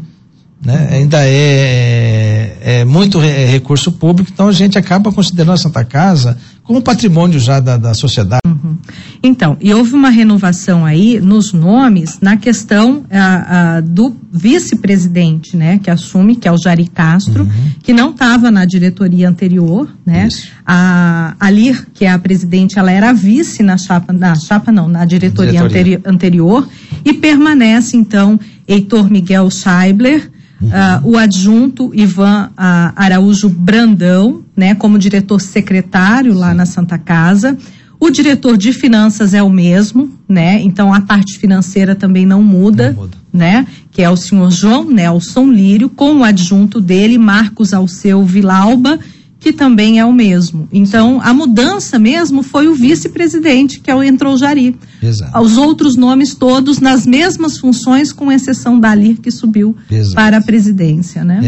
né? 0.63 0.89
Ainda 0.91 1.19
é, 1.21 2.38
é 2.61 2.85
muito 2.85 3.19
re, 3.19 3.45
recurso 3.45 3.91
público, 3.91 4.29
então 4.33 4.47
a 4.47 4.51
gente 4.51 4.77
acaba 4.77 5.11
considerando 5.11 5.53
a 5.53 5.57
Santa 5.57 5.83
Casa 5.83 6.37
como 6.63 6.81
patrimônio 6.83 7.39
já 7.39 7.59
da, 7.59 7.77
da 7.77 7.95
sociedade. 7.95 8.41
Uhum. 8.45 8.77
Então, 9.23 9.57
e 9.59 9.73
houve 9.73 9.95
uma 9.95 10.09
renovação 10.09 10.85
aí 10.85 11.19
nos 11.19 11.51
nomes 11.51 12.19
na 12.21 12.37
questão 12.37 13.03
a, 13.09 13.77
a, 13.77 13.81
do 13.81 14.15
vice-presidente, 14.31 15.57
né, 15.57 15.79
que 15.79 15.89
assume, 15.89 16.35
que 16.35 16.47
é 16.47 16.51
o 16.51 16.57
Jari 16.57 16.87
Castro, 16.87 17.43
uhum. 17.43 17.71
que 17.81 17.91
não 17.91 18.11
estava 18.11 18.51
na 18.51 18.65
diretoria 18.65 19.27
anterior, 19.27 19.89
né? 20.05 20.27
Isso. 20.27 20.49
A 20.65 21.35
Alir, 21.39 21.87
que 21.91 22.05
é 22.05 22.11
a 22.11 22.19
presidente, 22.19 22.77
ela 22.77 22.91
era 22.91 23.11
vice 23.13 23.63
na 23.63 23.77
chapa, 23.77 24.13
na 24.13 24.35
chapa 24.35 24.71
não, 24.71 24.87
na 24.87 25.05
diretoria, 25.05 25.53
diretoria. 25.53 25.97
Anteri 25.97 26.09
anterior, 26.09 26.69
e 27.03 27.13
permanece 27.13 27.97
então 27.97 28.39
Heitor 28.67 29.09
Miguel 29.09 29.49
Scheibler, 29.49 30.29
Uh, 30.61 31.11
o 31.11 31.17
adjunto 31.17 31.91
Ivan 31.93 32.47
uh, 32.49 32.93
Araújo 32.95 33.47
Brandão, 33.47 34.43
né, 34.55 34.75
como 34.75 34.99
diretor 34.99 35.39
secretário 35.39 36.33
lá 36.33 36.53
na 36.53 36.65
Santa 36.65 36.97
Casa. 36.97 37.57
O 37.99 38.09
diretor 38.09 38.57
de 38.57 38.71
finanças 38.71 39.33
é 39.33 39.43
o 39.43 39.49
mesmo, 39.49 40.09
né? 40.27 40.61
Então 40.61 40.93
a 40.93 41.01
parte 41.01 41.37
financeira 41.37 41.95
também 41.95 42.25
não 42.25 42.41
muda, 42.41 42.93
não 42.93 43.01
muda. 43.01 43.17
né? 43.31 43.67
Que 43.91 44.01
é 44.01 44.09
o 44.09 44.15
senhor 44.15 44.49
João 44.51 44.85
Nelson 44.85 45.51
Lírio, 45.51 45.89
com 45.89 46.19
o 46.19 46.23
adjunto 46.23 46.79
dele, 46.79 47.17
Marcos 47.17 47.73
Alceu 47.73 48.23
Vilauba, 48.23 48.97
que 49.39 49.53
também 49.53 49.99
é 49.99 50.05
o 50.05 50.11
mesmo. 50.11 50.67
Então, 50.71 51.21
a 51.23 51.33
mudança 51.33 51.97
mesmo 51.97 52.43
foi 52.43 52.67
o 52.67 52.75
vice-presidente, 52.75 53.79
que 53.79 53.89
é 53.89 53.95
o 53.95 54.03
entrou 54.03 54.37
Jari. 54.37 54.75
Exato. 55.01 55.39
Os 55.39 55.57
outros 55.57 55.95
nomes 55.95 56.35
todos 56.35 56.79
nas 56.79 57.05
mesmas 57.05 57.57
funções, 57.57 58.11
com 58.11 58.29
exceção 58.29 58.77
da 58.77 58.91
Alir, 58.91 59.17
que 59.21 59.31
subiu 59.31 59.75
Exato. 59.89 60.15
para 60.15 60.37
a 60.37 60.41
presidência, 60.41 61.23
né? 61.23 61.39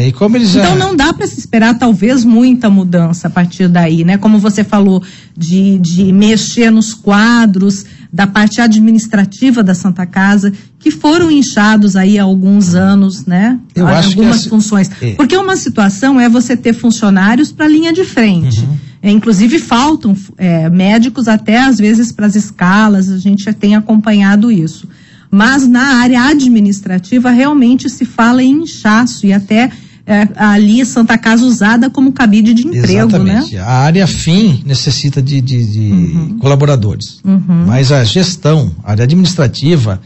Já... 0.45 0.63
Então 0.63 0.77
não 0.77 0.95
dá 0.95 1.11
para 1.11 1.27
se 1.27 1.37
esperar 1.37 1.77
talvez 1.77 2.23
muita 2.23 2.69
mudança 2.69 3.27
a 3.27 3.29
partir 3.29 3.67
daí, 3.67 4.05
né? 4.05 4.17
Como 4.17 4.39
você 4.39 4.63
falou 4.63 5.03
de, 5.37 5.77
de 5.79 6.11
mexer 6.13 6.71
nos 6.71 6.93
quadros 6.93 7.85
da 8.11 8.27
parte 8.27 8.59
administrativa 8.59 9.63
da 9.63 9.73
Santa 9.73 10.05
Casa, 10.05 10.51
que 10.79 10.91
foram 10.91 11.31
inchados 11.31 11.95
aí 11.95 12.19
há 12.19 12.23
alguns 12.23 12.75
anos, 12.75 13.25
né? 13.25 13.57
Eu 13.73 13.87
acho 13.87 14.09
que 14.09 14.15
Algumas 14.19 14.39
essa- 14.41 14.49
funções. 14.49 14.89
é. 15.01 15.11
Porque 15.13 15.37
uma 15.37 15.55
situação 15.55 16.19
é 16.19 16.27
você 16.27 16.57
ter 16.57 16.73
funcionários 16.73 17.51
para 17.51 17.65
a 17.65 17.69
linha 17.69 17.93
de 17.93 18.03
frente. 18.03 18.59
Uhum. 18.61 18.77
É, 19.03 19.09
inclusive 19.09 19.57
faltam 19.59 20.15
é, 20.37 20.69
médicos 20.69 21.27
até 21.27 21.59
às 21.61 21.77
vezes 21.79 22.11
para 22.11 22.25
as 22.27 22.35
escalas, 22.35 23.09
a 23.09 23.17
gente 23.17 23.43
já 23.45 23.53
tem 23.53 23.75
acompanhado 23.75 24.51
isso. 24.51 24.87
Mas 25.31 25.65
na 25.65 25.95
área 26.01 26.21
administrativa 26.25 27.31
realmente 27.31 27.89
se 27.89 28.03
fala 28.03 28.43
em 28.43 28.63
inchaço 28.63 29.25
e 29.25 29.31
até 29.31 29.71
é, 30.05 30.27
ali 30.35 30.85
Santa 30.85 31.17
Casa 31.17 31.45
usada 31.45 31.89
como 31.89 32.11
cabide 32.11 32.53
de 32.53 32.67
emprego, 32.67 32.83
né? 33.19 33.33
Exatamente. 33.35 33.57
A 33.57 33.69
área 33.71 34.07
fim 34.07 34.61
necessita 34.65 35.21
de, 35.21 35.39
de- 35.41 35.65
de 35.65 36.35
colaboradores. 36.39 37.19
Uhum. 37.23 37.65
Mas 37.67 37.91
a 37.91 38.03
gestão, 38.03 38.71
a 38.83 38.91
área 38.91 39.03
administrativa, 39.03 40.01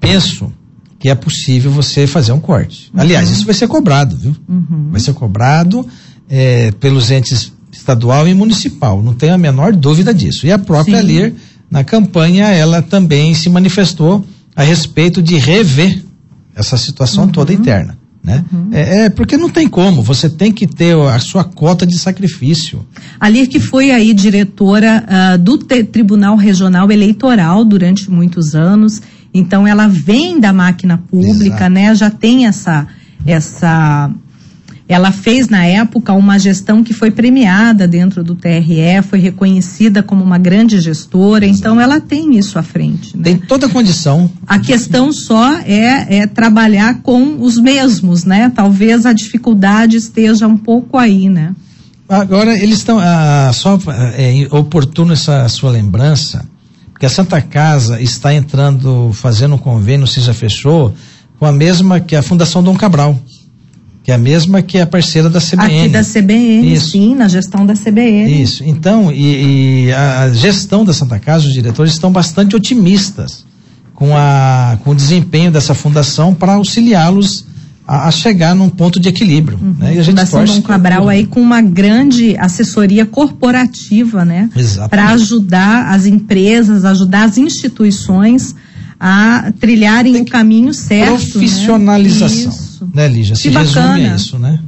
penso 0.00 0.52
que 0.98 1.08
é 1.08 1.14
possível 1.14 1.70
você 1.70 2.06
fazer 2.06 2.32
um 2.32 2.40
corte. 2.40 2.90
Aliás, 2.96 3.28
Uhum. 3.28 3.34
isso 3.34 3.44
vai 3.44 3.54
ser 3.54 3.66
cobrado, 3.68 4.16
viu? 4.16 4.36
Vai 4.90 5.00
ser 5.00 5.12
cobrado 5.14 5.84
eh, 6.30 6.70
pelos 6.78 7.10
entes 7.10 7.52
estadual 7.72 8.28
e 8.28 8.34
municipal. 8.34 9.02
Não 9.02 9.12
tenho 9.12 9.34
a 9.34 9.38
menor 9.38 9.74
dúvida 9.74 10.14
disso. 10.14 10.46
E 10.46 10.52
a 10.52 10.58
própria 10.58 11.00
Sim. 11.00 11.06
LIR, 11.06 11.34
na 11.70 11.82
campanha, 11.82 12.46
ela 12.48 12.80
também 12.80 13.34
se 13.34 13.48
manifestou 13.50 14.24
a 14.54 14.62
respeito 14.62 15.20
de 15.20 15.36
rever 15.38 16.04
essa 16.54 16.76
situação 16.76 17.26
toda 17.26 17.52
interna. 17.52 17.98
Né? 18.22 18.44
É, 18.70 19.04
é 19.04 19.10
porque 19.10 19.36
não 19.36 19.50
tem 19.50 19.66
como, 19.66 20.00
você 20.00 20.30
tem 20.30 20.52
que 20.52 20.64
ter 20.66 20.96
a 20.96 21.18
sua 21.18 21.42
cota 21.42 21.84
de 21.84 21.98
sacrifício. 21.98 22.86
Ali 23.18 23.48
que 23.48 23.58
foi 23.58 23.90
aí 23.90 24.14
diretora 24.14 25.04
ah, 25.08 25.36
do 25.36 25.58
Tribunal 25.58 26.36
Regional 26.36 26.90
Eleitoral 26.90 27.64
durante 27.64 28.08
muitos 28.08 28.54
anos. 28.54 29.02
Então 29.34 29.66
ela 29.66 29.88
vem 29.88 30.38
da 30.38 30.52
máquina 30.52 30.98
pública, 31.10 31.56
Exato. 31.56 31.70
né? 31.70 31.94
Já 31.94 32.10
tem 32.10 32.46
essa 32.46 32.86
essa 33.26 34.10
ela 34.88 35.12
fez 35.12 35.48
na 35.48 35.64
época 35.64 36.12
uma 36.12 36.38
gestão 36.38 36.82
que 36.82 36.92
foi 36.92 37.10
premiada 37.10 37.86
dentro 37.86 38.22
do 38.22 38.34
TRE, 38.34 39.02
foi 39.08 39.18
reconhecida 39.18 40.02
como 40.02 40.22
uma 40.22 40.38
grande 40.38 40.80
gestora, 40.80 41.46
então 41.46 41.80
ela 41.80 42.00
tem 42.00 42.36
isso 42.36 42.58
à 42.58 42.62
frente. 42.62 43.16
Né? 43.16 43.22
Tem 43.24 43.36
toda 43.38 43.66
a 43.66 43.68
condição. 43.68 44.30
A 44.46 44.58
questão 44.58 45.12
só 45.12 45.58
é, 45.60 46.18
é 46.18 46.26
trabalhar 46.26 47.00
com 47.02 47.40
os 47.40 47.58
mesmos, 47.58 48.24
né? 48.24 48.52
Talvez 48.54 49.06
a 49.06 49.12
dificuldade 49.12 49.96
esteja 49.96 50.46
um 50.46 50.56
pouco 50.56 50.98
aí, 50.98 51.28
né? 51.28 51.54
Agora, 52.08 52.54
eles 52.54 52.78
estão. 52.78 52.98
Ah, 53.00 53.50
só 53.54 53.78
é 54.16 54.46
oportuno 54.50 55.14
essa 55.14 55.48
sua 55.48 55.70
lembrança, 55.70 56.46
porque 56.92 57.06
a 57.06 57.08
Santa 57.08 57.40
Casa 57.40 58.00
está 58.02 58.34
entrando, 58.34 59.10
fazendo 59.14 59.54
um 59.54 59.58
convênio, 59.58 60.06
se 60.06 60.20
já 60.20 60.34
fechou, 60.34 60.92
com 61.38 61.46
a 61.46 61.52
mesma 61.52 62.00
que 62.00 62.14
a 62.14 62.22
Fundação 62.22 62.62
Dom 62.62 62.76
Cabral, 62.76 63.18
que 64.02 64.10
é 64.10 64.14
a 64.14 64.18
mesma 64.18 64.62
que 64.62 64.78
é 64.78 64.82
a 64.82 64.86
parceira 64.86 65.30
da 65.30 65.40
CBN. 65.40 65.80
Aqui 65.80 65.88
da 65.88 66.02
CBN, 66.02 66.74
Isso. 66.74 66.90
sim, 66.90 67.14
na 67.14 67.28
gestão 67.28 67.64
da 67.64 67.74
CBN. 67.74 68.42
Isso. 68.42 68.64
Então, 68.64 69.12
e, 69.12 69.86
e 69.86 69.92
a 69.92 70.30
gestão 70.30 70.84
da 70.84 70.92
Santa 70.92 71.18
Casa, 71.18 71.46
os 71.46 71.52
diretores 71.52 71.92
estão 71.92 72.10
bastante 72.10 72.56
otimistas 72.56 73.44
com, 73.94 74.16
a, 74.16 74.76
com 74.82 74.90
o 74.90 74.94
desempenho 74.94 75.52
dessa 75.52 75.74
fundação 75.74 76.34
para 76.34 76.54
auxiliá-los 76.54 77.46
a, 77.86 78.08
a 78.08 78.10
chegar 78.10 78.56
num 78.56 78.68
ponto 78.68 78.98
de 78.98 79.08
equilíbrio. 79.08 79.58
Né? 79.78 79.94
E 79.94 79.98
a 80.00 80.02
gente 80.02 80.16
Fundação 80.16 80.44
Dom 80.44 80.62
Cabral 80.62 81.08
aí 81.08 81.24
com 81.24 81.40
uma 81.40 81.62
grande 81.62 82.36
assessoria 82.38 83.06
corporativa, 83.06 84.24
né? 84.24 84.50
Para 84.90 85.10
ajudar 85.10 85.92
as 85.92 86.06
empresas, 86.06 86.84
ajudar 86.84 87.24
as 87.24 87.38
instituições 87.38 88.56
a 88.98 89.52
trilharem 89.60 90.20
o 90.20 90.24
caminho 90.24 90.74
certo. 90.74 91.30
Profissionalização. 91.32 92.50
Né? 92.50 92.71
Isso. 92.84 92.90
Né, 92.96 93.08
Lígia? 93.08 93.36
Se 93.36 93.42
Que 93.42 93.48
resume 93.50 93.74
bacana. 93.86 94.14
isso, 94.16 94.38
né? 94.38 94.60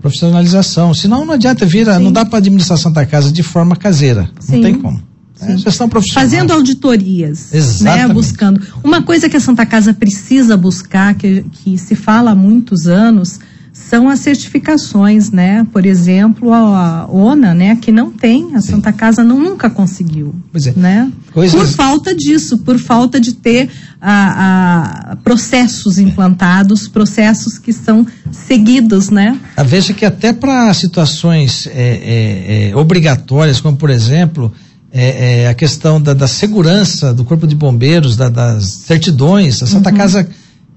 Profissionalização. 0.00 0.92
Senão 0.94 1.24
não 1.24 1.34
adianta 1.34 1.64
vir, 1.66 1.88
a- 1.88 1.96
Sim. 1.98 2.04
não 2.04 2.12
dá 2.12 2.24
para 2.24 2.38
administrar 2.38 2.78
Santa 2.78 3.04
Casa 3.06 3.32
de 3.32 3.42
forma 3.42 3.74
caseira. 3.76 4.30
Sim. 4.38 4.56
Não 4.56 4.62
tem 4.62 4.74
como. 4.74 5.02
É 5.40 5.56
gestão 5.58 5.86
profissional. 5.88 6.24
Fazendo 6.24 6.52
auditorias, 6.52 7.50
né? 7.52 7.58
Exatamente. 7.58 8.12
Buscando. 8.14 8.60
Uma 8.82 9.02
coisa 9.02 9.28
que 9.28 9.36
a 9.36 9.40
Santa 9.40 9.66
Casa 9.66 9.92
precisa 9.92 10.56
buscar, 10.56 11.14
que, 11.14 11.44
que 11.52 11.76
se 11.76 11.94
fala 11.94 12.30
há 12.30 12.34
muitos 12.34 12.86
anos, 12.86 13.38
são 13.78 14.08
as 14.08 14.20
certificações, 14.20 15.30
né? 15.30 15.66
Por 15.72 15.84
exemplo, 15.86 16.52
a 16.52 17.06
ONA, 17.10 17.54
né? 17.54 17.76
Que 17.76 17.92
não 17.92 18.10
tem, 18.10 18.54
a 18.56 18.60
Santa 18.60 18.92
Casa 18.92 19.22
não, 19.22 19.38
nunca 19.38 19.68
conseguiu, 19.70 20.34
Pois 20.50 20.66
é. 20.66 20.72
né? 20.74 21.10
Coisas- 21.32 21.54
Por 21.54 21.66
falta 21.68 22.14
disso, 22.14 22.58
por 22.58 22.78
falta 22.78 23.20
de 23.20 23.34
ter 23.34 23.68
a, 24.00 25.12
a 25.12 25.16
processos 25.16 25.98
implantados, 25.98 26.88
processos 26.88 27.58
que 27.58 27.72
são 27.72 28.06
seguidos, 28.32 29.10
né? 29.10 29.38
Ah, 29.56 29.62
Veja 29.62 29.92
que 29.92 30.04
até 30.04 30.32
para 30.32 30.72
situações 30.74 31.66
é, 31.66 31.70
é, 31.72 32.70
é, 32.70 32.76
obrigatórias, 32.76 33.60
como 33.60 33.76
por 33.76 33.90
exemplo 33.90 34.52
é, 34.92 35.42
é, 35.42 35.48
a 35.48 35.54
questão 35.54 36.00
da, 36.00 36.14
da 36.14 36.26
segurança 36.26 37.12
do 37.12 37.24
corpo 37.24 37.46
de 37.46 37.54
bombeiros, 37.54 38.16
da- 38.16 38.28
das 38.30 38.64
certidões, 38.66 39.62
a 39.62 39.66
Santa 39.66 39.92
Casa 39.92 40.26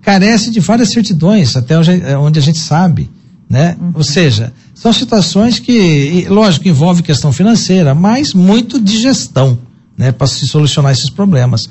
carece 0.09 0.49
de 0.49 0.59
várias 0.59 0.91
certidões, 0.91 1.55
até 1.55 1.77
onde, 2.17 2.39
a 2.39 2.41
gente 2.41 2.57
sabe, 2.57 3.11
né? 3.47 3.77
Ou 3.93 4.03
seja, 4.03 4.51
são 4.73 4.91
situações 4.91 5.59
que, 5.59 6.25
lógico, 6.27 6.67
envolve 6.67 7.03
questão 7.03 7.31
financeira, 7.31 7.93
mas 7.93 8.33
muito 8.33 8.79
de 8.79 8.97
gestão, 8.99 9.59
né? 9.95 10.11
Para 10.11 10.25
se 10.25 10.47
solucionar 10.47 10.93
esses 10.93 11.11
problemas. 11.11 11.69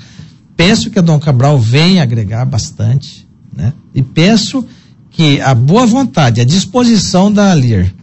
Penso 0.55 0.89
que 0.89 0.97
a 0.97 1.01
Dom 1.01 1.19
Cabral 1.19 1.59
vem 1.59 1.99
agregar 1.99 2.45
bastante, 2.45 3.27
né? 3.53 3.73
E 3.93 4.01
penso 4.01 4.65
que 5.11 5.41
a 5.41 5.53
boa 5.53 5.85
vontade, 5.85 6.39
a 6.39 6.45
disposição 6.45 7.29
da 7.29 7.51
Alir, 7.51 7.93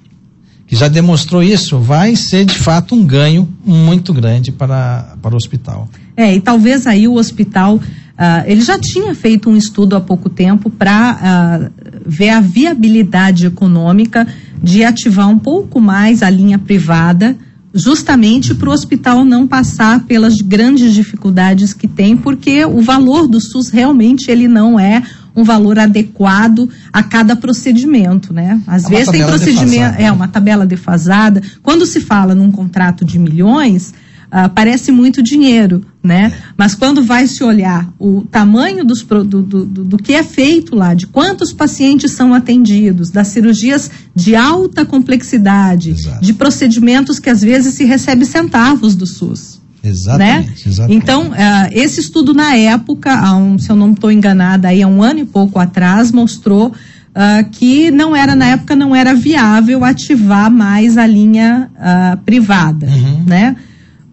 que 0.67 0.77
já 0.77 0.89
demonstrou 0.89 1.43
isso, 1.43 1.79
vai 1.79 2.15
ser 2.15 2.45
de 2.45 2.59
fato 2.59 2.95
um 2.95 3.07
ganho 3.07 3.49
muito 3.65 4.13
grande 4.13 4.53
para, 4.53 5.17
para 5.23 5.33
o 5.33 5.37
hospital. 5.37 5.89
É, 6.15 6.35
e 6.35 6.41
talvez 6.43 6.87
aí 6.87 7.09
o 7.09 7.15
hospital, 7.15 7.81
ah, 8.19 8.45
ele 8.47 8.63
já 8.63 8.79
tinha 8.79 9.15
feito 9.15 9.51
um 9.51 9.57
estudo 9.57 9.95
há 9.95 10.01
pouco 10.01 10.29
tempo 10.31 10.71
para 10.71 11.71
ver 12.05 12.31
a 12.31 12.41
viabilidade 12.41 13.47
econômica 13.47 14.27
de 14.63 14.83
ativar 14.85 15.29
um 15.29 15.39
pouco 15.39 15.81
mais 15.81 16.23
a 16.23 16.31
linha 16.31 16.59
privada, 16.59 17.37
justamente 17.75 18.55
para 18.55 18.71
o 18.71 18.73
hospital 18.73 19.23
não 19.25 19.47
passar 19.47 20.05
pelas 20.05 20.37
grandes 20.37 20.95
dificuldades 20.95 21.75
que 21.75 21.87
tem, 21.87 22.17
porque 22.17 22.65
o 22.65 22.81
valor 22.81 23.29
do 23.29 23.39
SUS 23.39 23.69
realmente 23.69 24.31
ele 24.31 24.49
não 24.49 24.81
é 24.81 25.03
um 25.37 25.45
valor 25.45 25.79
adequado 25.79 26.71
a 26.91 27.03
cada 27.03 27.37
procedimento, 27.37 28.33
né? 28.33 28.59
Às 28.67 28.87
É 28.87 28.89
vezes 28.89 29.09
tem 29.09 29.27
procedimento, 29.27 29.69
defasada. 29.69 30.03
é 30.03 30.11
uma 30.11 30.27
tabela 30.27 30.65
defasada. 30.65 31.43
Quando 31.63 31.85
se 31.85 32.01
fala 32.01 32.35
num 32.35 32.51
contrato 32.51 33.05
de 33.05 33.19
milhões, 33.19 33.93
ah, 34.31 34.49
parece 34.49 34.91
muito 34.93 35.23
dinheiro, 35.23 35.85
né? 36.03 36.33
Mas 36.57 36.75
quando 36.75 37.03
vai 37.03 37.27
se 37.27 37.43
olhar 37.45 37.93
o 37.99 38.23
tamanho 38.31 38.85
dos, 38.85 39.03
do, 39.03 39.25
do, 39.43 39.65
do, 39.67 39.97
que 39.99 40.13
é 40.15 40.23
feito 40.23 40.75
lá, 40.75 40.95
de 40.95 41.07
quantos 41.07 41.53
pacientes 41.53 42.13
são 42.13 42.33
atendidos, 42.35 43.11
das 43.11 43.29
cirurgias 43.29 43.91
de 44.15 44.35
alta 44.37 44.85
complexidade, 44.85 45.91
Exato. 45.91 46.25
de 46.25 46.33
procedimentos 46.35 47.19
que 47.19 47.31
às 47.31 47.41
vezes 47.43 47.75
se 47.75 47.85
recebe 47.85 48.25
centavos 48.25 48.95
do 48.95 49.07
SUS 49.07 49.61
Exatamente. 49.83 50.49
né? 50.49 50.55
exatamente. 50.67 50.97
Então, 50.97 51.33
ah, 51.37 51.69
esse 51.73 52.01
estudo 52.01 52.35
na 52.35 52.55
época, 52.57 53.35
um, 53.35 53.59
se 53.59 53.71
eu 53.71 53.77
não 53.77 53.93
estou 53.93 54.11
enganada, 54.11 54.69
aí 54.69 54.83
há 54.83 54.89
um 54.89 55.03
ano 55.03 55.21
e 55.21 55.25
pouco 55.25 55.59
atrás, 55.59 56.11
mostrou 56.11 56.73
ah, 57.15 57.45
que 57.45 57.91
não 57.91 58.15
era, 58.15 58.35
na 58.35 58.47
época, 58.47 58.75
não 58.77 58.95
era 58.95 59.15
viável 59.15 59.85
ativar 59.85 60.51
mais 60.51 60.99
a 60.99 61.07
linha 61.07 61.71
ah, 61.79 62.19
privada, 62.27 62.87
Uhum. 62.87 63.23
né? 63.27 63.57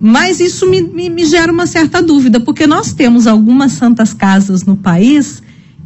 Mas 0.06 0.42
isso 0.42 0.70
me, 0.70 0.82
me, 0.82 1.10
me 1.10 1.24
gera 1.24 1.50
uma 1.50 1.66
certa 1.66 2.02
dúvida, 2.02 2.38
porque 2.38 2.68
nós 2.68 2.92
temos 2.92 3.26
algumas 3.26 3.72
santas 3.72 4.14
casas 4.14 4.64
no 4.64 4.76
país 4.76 5.42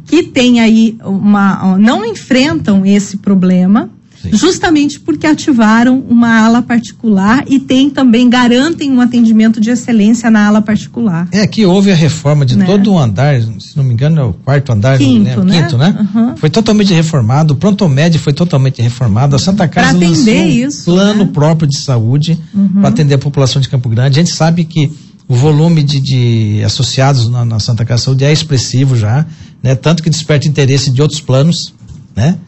que 0.06 0.24
têm 0.24 0.60
aí 0.60 0.98
uma. 1.04 1.78
não 1.78 2.04
enfrentam 2.04 2.84
esse 2.84 3.18
problema, 3.18 3.88
Sim. 4.22 4.30
justamente 4.36 4.98
porque 4.98 5.26
ativaram 5.26 5.98
uma 6.08 6.40
ala 6.44 6.60
particular 6.60 7.44
e 7.48 7.60
tem 7.60 7.88
também, 7.88 8.28
garantem 8.28 8.90
um 8.90 9.00
atendimento 9.00 9.60
de 9.60 9.70
excelência 9.70 10.30
na 10.30 10.46
ala 10.46 10.60
particular. 10.60 11.28
É 11.30 11.46
que 11.46 11.64
houve 11.64 11.92
a 11.92 11.94
reforma 11.94 12.44
de 12.44 12.56
Né? 12.56 12.66
todo 12.66 12.92
o 12.92 12.98
andar, 12.98 13.40
se 13.40 13.76
não 13.76 13.84
me 13.84 13.92
engano 13.92 14.20
é 14.20 14.24
o 14.24 14.32
quarto 14.32 14.72
andar, 14.72 14.98
Quinto, 14.98 15.44
né? 15.44 15.62
quinto, 15.62 15.78
né? 15.78 16.08
Uhum. 16.14 16.36
Foi 16.36 16.50
totalmente 16.50 16.92
reformado, 16.92 17.54
o 17.54 17.56
Prontomed 17.56 18.18
foi 18.18 18.32
totalmente 18.32 18.82
reformado, 18.82 19.36
a 19.36 19.38
Santa 19.38 19.68
Casa 19.68 19.90
atender 19.90 20.08
lançou 20.08 20.34
um 20.34 20.48
isso, 20.48 20.84
plano 20.84 21.24
né? 21.24 21.30
próprio 21.32 21.68
de 21.68 21.78
saúde 21.78 22.38
para 22.80 22.88
atender 22.88 23.14
a 23.14 23.18
população 23.18 23.62
de 23.62 23.68
Campo 23.68 23.88
Grande. 23.88 24.18
A 24.18 24.22
gente 24.22 24.34
sabe 24.34 24.64
que 24.64 24.90
O 25.28 25.34
volume 25.34 25.82
de, 25.82 26.00
de 26.00 26.62
associados 26.64 27.28
na, 27.28 27.44
na, 27.44 27.60
Santa 27.60 27.84
Casa 27.84 28.04
Saúde 28.04 28.24
é 28.24 28.32
expressivo 28.32 28.96
já, 28.96 29.26
né? 29.62 29.74
Tanto 29.74 30.02
que 30.02 30.08
desperta 30.08 30.48
interesse 30.48 30.90
de 30.90 31.02
outros 31.02 31.20
planos, 31.20 31.74
né? 32.16 32.38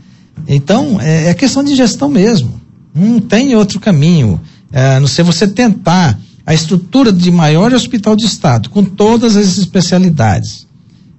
Então, 0.46 1.00
é, 1.00 1.28
é 1.28 1.34
questão 1.34 1.62
de 1.62 1.74
gestão 1.74 2.08
mesmo. 2.08 2.60
Não 2.94 3.20
tem 3.20 3.54
outro 3.54 3.78
caminho. 3.78 4.40
É, 4.72 4.98
não 5.00 5.06
sei 5.06 5.24
você 5.24 5.46
tentar 5.46 6.18
a 6.44 6.54
estrutura 6.54 7.12
de 7.12 7.30
maior 7.30 7.72
hospital 7.72 8.16
de 8.16 8.24
estado, 8.26 8.70
com 8.70 8.84
todas 8.84 9.36
as 9.36 9.58
especialidades. 9.58 10.66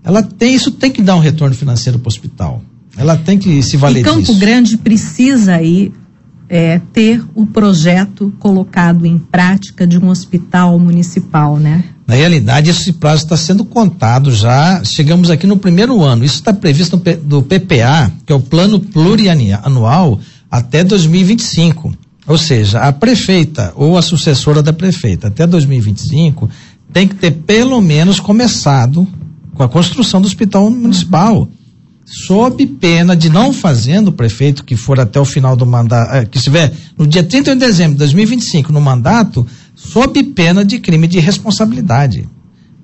Ela 0.03 0.23
tem, 0.23 0.53
isso 0.53 0.71
tem 0.71 0.91
que 0.91 1.01
dar 1.01 1.15
um 1.15 1.19
retorno 1.19 1.55
financeiro 1.55 1.99
para 1.99 2.07
o 2.07 2.11
hospital. 2.11 2.61
Ela 2.97 3.15
tem 3.15 3.37
que 3.37 3.61
se 3.63 3.77
valer 3.77 4.01
e 4.01 4.03
Campo 4.03 4.19
disso. 4.19 4.35
Grande 4.35 4.77
precisa 4.77 5.55
aí 5.55 5.91
é, 6.49 6.81
ter 6.91 7.23
o 7.33 7.45
projeto 7.45 8.33
colocado 8.39 9.05
em 9.05 9.17
prática 9.17 9.87
de 9.87 9.97
um 9.97 10.09
hospital 10.09 10.77
municipal, 10.77 11.57
né? 11.57 11.83
Na 12.11 12.17
realidade, 12.17 12.69
esse 12.69 12.91
prazo 12.91 13.23
está 13.23 13.37
sendo 13.37 13.63
contado 13.63 14.35
já. 14.35 14.83
Chegamos 14.83 15.29
aqui 15.29 15.47
no 15.47 15.55
primeiro 15.55 16.03
ano. 16.03 16.25
Isso 16.25 16.35
está 16.35 16.51
previsto 16.51 16.97
no 16.97 17.15
do 17.23 17.41
PPA, 17.41 18.11
que 18.25 18.33
é 18.33 18.35
o 18.35 18.39
Plano 18.41 18.81
Plurianual, 18.81 20.19
até 20.51 20.83
2025. 20.83 21.93
Ou 22.27 22.37
seja, 22.37 22.81
a 22.81 22.91
prefeita 22.91 23.71
ou 23.77 23.97
a 23.97 24.01
sucessora 24.01 24.61
da 24.61 24.73
prefeita 24.73 25.29
até 25.29 25.47
2025 25.47 26.49
tem 26.91 27.07
que 27.07 27.15
ter 27.15 27.31
pelo 27.31 27.79
menos 27.79 28.19
começado 28.19 29.07
com 29.55 29.63
a 29.63 29.69
construção 29.69 30.19
do 30.19 30.27
hospital 30.27 30.69
municipal. 30.69 31.47
Sob 32.05 32.65
pena 32.65 33.15
de 33.15 33.29
não 33.29 33.53
fazendo 33.53 34.09
o 34.09 34.11
prefeito 34.11 34.65
que 34.65 34.75
for 34.75 34.99
até 34.99 35.17
o 35.17 35.23
final 35.23 35.55
do 35.55 35.65
mandato, 35.65 36.13
eh, 36.13 36.25
que 36.25 36.39
estiver 36.39 36.73
no 36.97 37.07
dia 37.07 37.23
31 37.23 37.53
de 37.53 37.65
dezembro 37.65 37.93
de 37.93 37.99
2025 37.99 38.73
no 38.73 38.81
mandato, 38.81 39.47
sob 39.83 40.23
pena 40.23 40.63
de 40.63 40.79
crime 40.79 41.07
de 41.07 41.19
responsabilidade. 41.19 42.27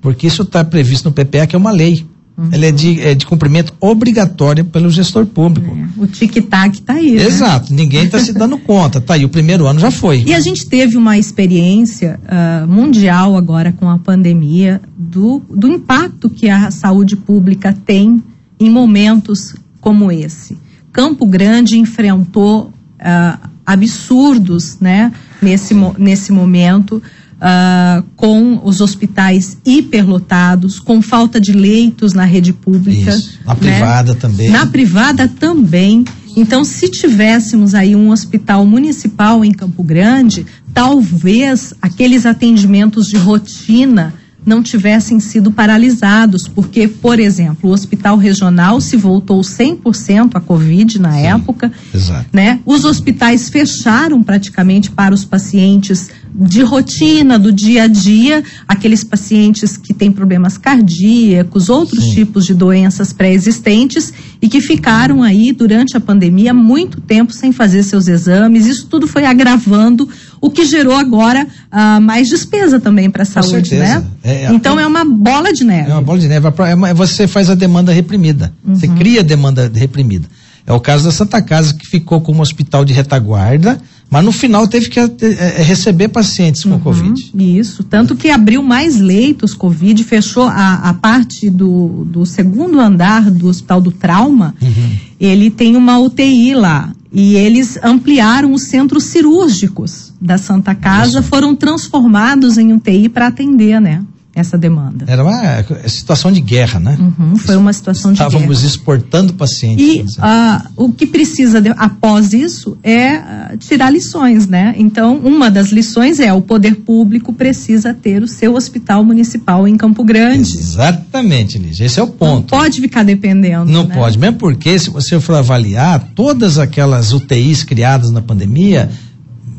Porque 0.00 0.26
isso 0.26 0.42
está 0.42 0.64
previsto 0.64 1.08
no 1.08 1.12
PPA, 1.12 1.46
que 1.46 1.56
é 1.56 1.58
uma 1.58 1.70
lei. 1.70 2.06
Uhum. 2.36 2.50
Ela 2.52 2.66
é 2.66 2.72
de, 2.72 3.00
é 3.00 3.14
de 3.14 3.26
cumprimento 3.26 3.74
obrigatório 3.80 4.64
pelo 4.64 4.88
gestor 4.90 5.26
público. 5.26 5.76
É, 5.76 6.02
o 6.02 6.06
tic-tac 6.06 6.74
está 6.76 6.94
aí. 6.94 7.16
Né? 7.16 7.24
Exato, 7.24 7.72
né? 7.72 7.82
ninguém 7.82 8.04
está 8.04 8.20
se 8.20 8.32
dando 8.32 8.56
conta. 8.62 9.00
Tá 9.00 9.14
aí, 9.14 9.24
o 9.24 9.28
primeiro 9.28 9.66
ano 9.66 9.80
já 9.80 9.90
foi. 9.90 10.22
E 10.24 10.32
a 10.32 10.40
gente 10.40 10.66
teve 10.66 10.96
uma 10.96 11.18
experiência 11.18 12.20
uh, 12.24 12.68
mundial 12.68 13.36
agora 13.36 13.72
com 13.72 13.88
a 13.88 13.98
pandemia 13.98 14.80
do, 14.96 15.42
do 15.50 15.66
impacto 15.66 16.30
que 16.30 16.48
a 16.48 16.70
saúde 16.70 17.16
pública 17.16 17.76
tem 17.84 18.22
em 18.60 18.70
momentos 18.70 19.56
como 19.80 20.12
esse. 20.12 20.56
Campo 20.92 21.26
Grande 21.26 21.78
enfrentou 21.78 22.72
uh, 23.00 23.48
absurdos 23.68 24.78
né, 24.80 25.12
nesse, 25.42 25.74
nesse 25.98 26.32
momento. 26.32 27.02
Uh, 27.38 28.02
com 28.16 28.60
os 28.64 28.80
hospitais 28.80 29.58
hiperlotados, 29.64 30.80
com 30.80 31.00
falta 31.00 31.40
de 31.40 31.52
leitos 31.52 32.12
na 32.12 32.24
rede 32.24 32.52
pública. 32.52 33.14
Isso. 33.14 33.38
Na 33.46 33.54
né? 33.54 33.60
privada 33.60 34.14
também. 34.16 34.50
Na 34.50 34.66
privada 34.66 35.28
também. 35.28 36.04
Então, 36.36 36.64
se 36.64 36.88
tivéssemos 36.88 37.76
aí 37.76 37.94
um 37.94 38.10
hospital 38.10 38.66
municipal 38.66 39.44
em 39.44 39.52
Campo 39.52 39.84
Grande, 39.84 40.44
talvez 40.74 41.72
aqueles 41.80 42.26
atendimentos 42.26 43.06
de 43.06 43.16
rotina 43.16 44.12
não 44.48 44.62
tivessem 44.62 45.20
sido 45.20 45.52
paralisados, 45.52 46.48
porque, 46.48 46.88
por 46.88 47.20
exemplo, 47.20 47.70
o 47.70 47.72
hospital 47.72 48.16
regional 48.16 48.80
se 48.80 48.96
voltou 48.96 49.40
100% 49.42 50.30
à 50.34 50.40
Covid 50.40 50.98
na 50.98 51.12
Sim, 51.12 51.26
época, 51.26 51.70
exato. 51.94 52.26
né? 52.32 52.60
Os 52.64 52.84
hospitais 52.84 53.48
fecharam 53.48 54.22
praticamente 54.22 54.90
para 54.90 55.14
os 55.14 55.24
pacientes 55.24 56.08
de 56.38 56.62
rotina, 56.62 57.36
do 57.36 57.52
dia 57.52 57.82
a 57.82 57.86
dia, 57.88 58.44
aqueles 58.66 59.02
pacientes 59.02 59.76
que 59.76 59.92
têm 59.92 60.12
problemas 60.12 60.56
cardíacos, 60.56 61.68
outros 61.68 62.04
Sim. 62.04 62.14
tipos 62.14 62.46
de 62.46 62.54
doenças 62.54 63.12
pré-existentes 63.12 64.12
e 64.40 64.48
que 64.48 64.60
ficaram 64.60 65.22
aí 65.22 65.52
durante 65.52 65.96
a 65.96 66.00
pandemia 66.00 66.54
muito 66.54 67.00
tempo 67.00 67.32
sem 67.32 67.50
fazer 67.50 67.82
seus 67.82 68.06
exames. 68.06 68.66
Isso 68.66 68.86
tudo 68.86 69.08
foi 69.08 69.24
agravando, 69.24 70.08
o 70.40 70.48
que 70.48 70.64
gerou 70.64 70.94
agora 70.94 71.44
uh, 71.72 72.00
mais 72.00 72.28
despesa 72.28 72.78
também 72.78 73.10
para 73.10 73.24
a 73.24 73.26
saúde, 73.26 73.74
né? 73.74 74.04
É, 74.22 74.44
é, 74.44 74.52
então 74.52 74.78
é, 74.78 74.84
é 74.84 74.86
uma 74.86 75.04
bola 75.04 75.52
de 75.52 75.64
neve. 75.64 75.90
É 75.90 75.92
uma 75.92 76.02
bola 76.02 76.20
de 76.20 76.28
neve. 76.28 76.46
É 76.46 76.94
você 76.94 77.26
faz 77.26 77.50
a 77.50 77.56
demanda 77.56 77.92
reprimida. 77.92 78.52
Uhum. 78.64 78.76
Você 78.76 78.86
cria 78.86 79.20
a 79.20 79.24
demanda 79.24 79.70
reprimida. 79.74 80.28
É 80.64 80.72
o 80.72 80.78
caso 80.78 81.04
da 81.04 81.10
Santa 81.10 81.40
Casa, 81.40 81.72
que 81.74 81.86
ficou 81.86 82.20
como 82.20 82.42
hospital 82.42 82.84
de 82.84 82.92
retaguarda, 82.92 83.80
mas 84.10 84.24
no 84.24 84.32
final 84.32 84.66
teve 84.66 84.88
que 84.88 84.98
é, 84.98 85.08
é, 85.20 85.62
receber 85.62 86.08
pacientes 86.08 86.64
com 86.64 86.70
uhum, 86.70 86.80
Covid. 86.80 87.30
Isso, 87.34 87.84
tanto 87.84 88.16
que 88.16 88.30
abriu 88.30 88.62
mais 88.62 88.98
leitos 88.98 89.52
Covid, 89.52 90.02
fechou 90.02 90.44
a, 90.44 90.74
a 90.74 90.94
parte 90.94 91.50
do, 91.50 92.04
do 92.06 92.24
segundo 92.24 92.80
andar 92.80 93.30
do 93.30 93.48
Hospital 93.48 93.80
do 93.80 93.92
Trauma, 93.92 94.54
uhum. 94.62 94.96
ele 95.20 95.50
tem 95.50 95.76
uma 95.76 95.98
UTI 95.98 96.54
lá. 96.54 96.92
E 97.12 97.36
eles 97.36 97.78
ampliaram 97.82 98.52
os 98.52 98.62
centros 98.62 99.04
cirúrgicos 99.04 100.12
da 100.20 100.36
Santa 100.36 100.74
Casa, 100.74 101.22
foram 101.22 101.54
transformados 101.54 102.58
em 102.58 102.72
UTI 102.72 103.08
para 103.08 103.28
atender, 103.28 103.80
né? 103.80 104.02
Essa 104.40 104.56
demanda. 104.56 105.04
Era 105.08 105.22
uma 105.22 105.64
situação 105.88 106.30
de 106.30 106.40
guerra, 106.40 106.78
né? 106.80 106.96
Uhum, 106.98 107.36
foi 107.36 107.56
uma 107.56 107.72
situação 107.72 108.12
de 108.12 108.16
Estávamos 108.16 108.40
guerra. 108.40 108.52
Estávamos 108.52 108.64
exportando 108.64 109.34
pacientes. 109.34 110.16
E 110.16 110.20
uh, 110.20 110.62
o 110.76 110.92
que 110.92 111.06
precisa 111.06 111.60
de, 111.60 111.70
após 111.70 112.32
isso 112.32 112.76
é 112.82 113.16
uh, 113.16 113.56
tirar 113.58 113.90
lições, 113.90 114.46
né? 114.46 114.74
Então, 114.76 115.16
uma 115.18 115.50
das 115.50 115.70
lições 115.70 116.20
é 116.20 116.32
o 116.32 116.40
poder 116.40 116.76
público 116.76 117.32
precisa 117.32 117.94
ter 117.94 118.22
o 118.22 118.28
seu 118.28 118.54
hospital 118.54 119.04
municipal 119.04 119.66
em 119.66 119.76
Campo 119.76 120.04
Grande. 120.04 120.58
Exatamente, 120.58 121.58
Lígia. 121.58 121.86
Esse 121.86 122.00
é 122.00 122.02
o 122.02 122.08
ponto. 122.08 122.52
Não 122.52 122.60
pode 122.60 122.80
ficar 122.80 123.02
dependendo. 123.02 123.70
Não 123.70 123.86
né? 123.86 123.94
pode, 123.94 124.18
mesmo 124.18 124.36
porque 124.36 124.78
se 124.78 124.90
você 124.90 125.20
for 125.20 125.34
avaliar 125.34 126.12
todas 126.14 126.58
aquelas 126.58 127.12
UTIs 127.12 127.62
criadas 127.62 128.10
na 128.10 128.20
pandemia, 128.20 128.90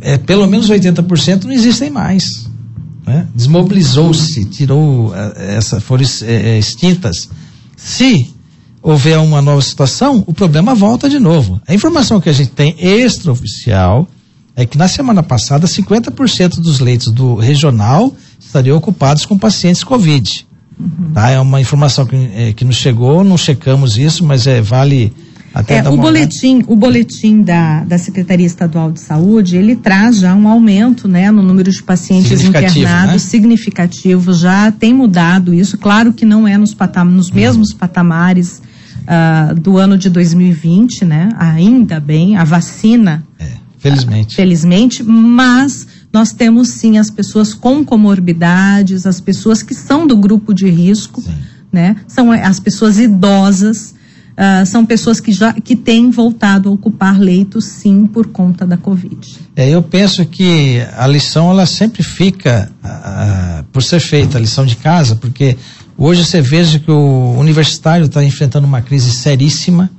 é, 0.02 0.18
pelo 0.18 0.48
menos 0.48 0.70
80% 0.70 1.44
não 1.44 1.52
existem 1.52 1.90
mais 1.90 2.49
né? 3.10 3.28
desmobilizou-se, 3.34 4.46
tirou 4.46 5.12
eh, 5.16 5.56
essa, 5.58 5.82
foram 5.82 6.06
é, 6.22 6.60
extintas. 6.60 7.28
Se 7.76 8.30
houver 8.84 9.18
uma 9.18 9.42
nova 9.42 9.62
situação, 9.64 10.24
o 10.28 10.34
problema 10.34 10.76
volta 10.76 11.10
de 11.10 11.18
novo. 11.18 11.60
A 11.68 11.74
informação 11.74 12.22
que 12.22 12.30
a 12.30 12.34
gente 12.34 12.52
tem 12.52 12.76
extraoficial 12.80 14.08
é 14.56 14.64
que 14.64 14.78
na 14.78 14.88
semana 14.88 15.24
passada 15.24 15.66
50% 15.66 16.60
dos 16.60 16.80
leitos 16.80 17.12
do 17.12 17.34
regional 17.34 18.14
estariam 18.40 18.78
ocupados 18.78 19.26
com 19.26 19.38
pacientes 19.40 19.84
Covid. 19.84 20.46
Uhum. 20.80 21.12
Tá? 21.12 21.32
É 21.32 21.40
uma 21.40 21.60
informação 21.60 22.06
que, 22.06 22.16
é, 22.16 22.54
que 22.54 22.64
nos 22.64 22.76
chegou, 22.76 23.24
não 23.24 23.38
checamos 23.38 23.98
isso, 23.98 24.24
mas 24.24 24.46
é, 24.46 24.62
vale 24.62 25.12
até 25.60 25.80
é, 25.80 25.90
o 25.90 25.98
boletim, 25.98 26.64
o 26.68 26.76
boletim 26.76 27.42
da, 27.42 27.84
da 27.84 27.98
Secretaria 27.98 28.46
Estadual 28.46 28.92
de 28.92 29.02
Saúde, 29.02 29.58
ele 29.58 29.76
traz 29.76 30.18
já 30.18 30.34
um 30.34 30.48
aumento, 30.48 31.08
né, 31.08 31.30
no 31.32 31.44
número 31.44 31.70
de 31.70 31.84
pacientes 31.84 32.42
internados 32.42 33.14
né? 33.14 33.20
significativo, 33.20 34.34
já 34.34 34.72
tem 34.72 34.94
mudado 34.94 35.54
isso, 35.54 35.78
claro 35.78 36.14
que 36.14 36.26
não 36.26 36.48
é 36.48 36.58
nos, 36.58 36.74
patam 36.74 37.06
nos 37.06 37.30
mesmos 37.30 37.74
patamares 37.74 38.62
uh, 39.04 39.54
do 39.56 39.78
ano 39.78 39.98
de 39.98 40.10
2020, 40.10 41.04
né, 41.04 41.30
ainda 41.38 42.00
bem, 42.00 42.38
a 42.38 42.44
vacina. 42.46 43.24
É, 43.38 43.48
felizmente. 43.78 44.34
Uh, 44.34 44.36
felizmente, 44.38 45.04
mas 45.04 45.88
nós 46.14 46.32
temos 46.32 46.70
sim 46.70 46.98
as 46.98 47.12
pessoas 47.12 47.54
com 47.54 47.84
comorbidades, 47.84 49.06
as 49.06 49.20
pessoas 49.20 49.62
que 49.62 49.76
são 49.76 50.08
do 50.08 50.16
grupo 50.16 50.54
de 50.54 50.70
risco, 50.70 51.22
sim. 51.22 51.36
né, 51.72 51.98
são 52.08 52.32
as 52.32 52.62
pessoas 52.62 52.98
idosas, 52.98 53.94
uh, 54.40 54.66
são 54.66 54.86
pessoas 54.86 55.20
que 55.20 55.32
já 55.32 55.54
que 55.54 55.76
têm 55.76 56.10
voltado 56.10 56.70
a 56.70 56.72
ocupar 56.72 57.20
leitos, 57.20 57.66
sim, 57.66 58.06
por 58.06 58.28
conta 58.28 58.66
da 58.66 58.78
Covid. 58.78 59.20
É, 59.56 59.70
eu 59.70 59.84
penso 59.84 60.26
que 60.26 60.82
a 60.96 61.06
lição 61.06 61.52
ela 61.52 61.66
sempre 61.66 62.02
fica 62.02 62.72
uh, 62.84 63.64
por 63.66 63.84
ser 63.84 64.00
feita, 64.00 64.38
a 64.38 64.42
lição 64.42 64.66
de 64.66 64.78
casa, 64.78 65.16
porque 65.18 65.58
hoje 65.98 66.26
você 66.26 66.42
veja 66.42 66.80
que 66.80 66.90
o 66.90 67.36
universitário 67.38 68.06
está 68.06 68.24
enfrentando 68.24 68.66
uma 68.66 68.82
crise 68.82 69.12
seríssima. 69.12 69.92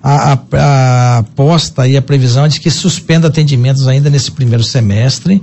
A, 0.00 0.32
a, 0.32 0.38
a 0.52 1.18
aposta 1.18 1.88
e 1.88 1.96
a 1.96 2.02
previsão 2.02 2.44
é 2.44 2.48
de 2.48 2.60
que 2.60 2.70
suspenda 2.70 3.26
atendimentos 3.26 3.88
ainda 3.88 4.08
nesse 4.08 4.30
primeiro 4.30 4.62
semestre. 4.62 5.42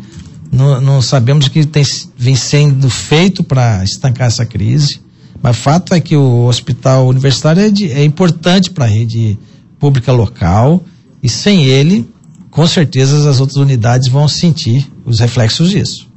Não, 0.50 0.80
não 0.80 1.02
sabemos 1.02 1.48
o 1.48 1.52
que 1.52 1.66
tem, 1.66 1.84
vem 2.18 2.36
sendo 2.36 2.90
feito 2.90 3.44
para 3.44 3.84
estancar 3.84 4.28
essa 4.28 4.46
crise. 4.46 5.02
Mas 5.46 5.58
fato 5.58 5.94
é 5.94 6.00
que 6.00 6.16
o 6.16 6.48
hospital 6.48 7.08
universitário 7.08 7.62
é, 7.62 7.70
de, 7.70 7.92
é 7.92 8.04
importante 8.04 8.72
para 8.72 8.86
a 8.86 8.88
rede 8.88 9.38
pública 9.78 10.12
local 10.12 10.84
e 11.22 11.30
sem 11.30 11.66
ele, 11.66 12.10
com 12.50 12.66
certeza 12.66 13.30
as 13.30 13.40
outras 13.40 13.58
unidades 13.58 14.08
vão 14.08 14.28
sentir 14.28 14.92
os 15.06 15.20
reflexos 15.20 15.70
disso. 15.70 16.10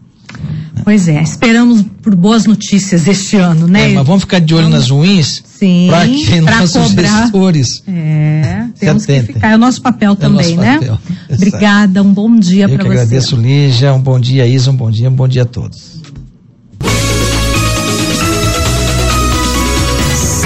Pois 0.83 1.09
é, 1.09 1.23
esperamos 1.23 1.85
por 2.01 2.15
boas 2.15 2.47
notícias 2.47 3.07
este 3.07 3.37
ano, 3.37 3.67
né? 3.67 3.91
É, 3.91 3.95
mas 3.97 4.07
vamos 4.07 4.23
ficar 4.23 4.39
de 4.39 4.55
olho 4.55 4.65
vamos... 4.65 4.79
nas 4.79 4.89
ruins 4.89 5.45
para 5.91 6.09
que 6.09 6.41
nossos 6.41 6.89
cobrar. 6.89 7.23
gestores 7.23 7.83
é, 7.87 8.65
temos 8.81 9.05
que 9.05 9.23
ficar, 9.25 9.51
é 9.51 9.55
o 9.57 9.59
nosso 9.59 9.83
papel 9.83 10.13
é 10.13 10.17
também, 10.17 10.57
nosso 10.57 10.67
né? 10.67 10.79
Papel. 10.79 10.99
Obrigada, 11.37 12.03
um 12.03 12.15
bom 12.15 12.35
dia 12.35 12.67
para 12.67 12.79
você. 12.79 12.83
Eu 12.83 12.87
que 12.87 12.93
agradeço, 12.93 13.37
Lígia, 13.37 13.93
um 13.93 14.01
bom 14.01 14.19
dia, 14.19 14.47
Isa, 14.47 14.71
um 14.71 14.77
bom 14.77 14.91
dia, 14.91 15.11
um 15.11 15.15
bom 15.15 15.29
dia 15.29 15.43
a 15.43 15.45
todos. 15.47 15.98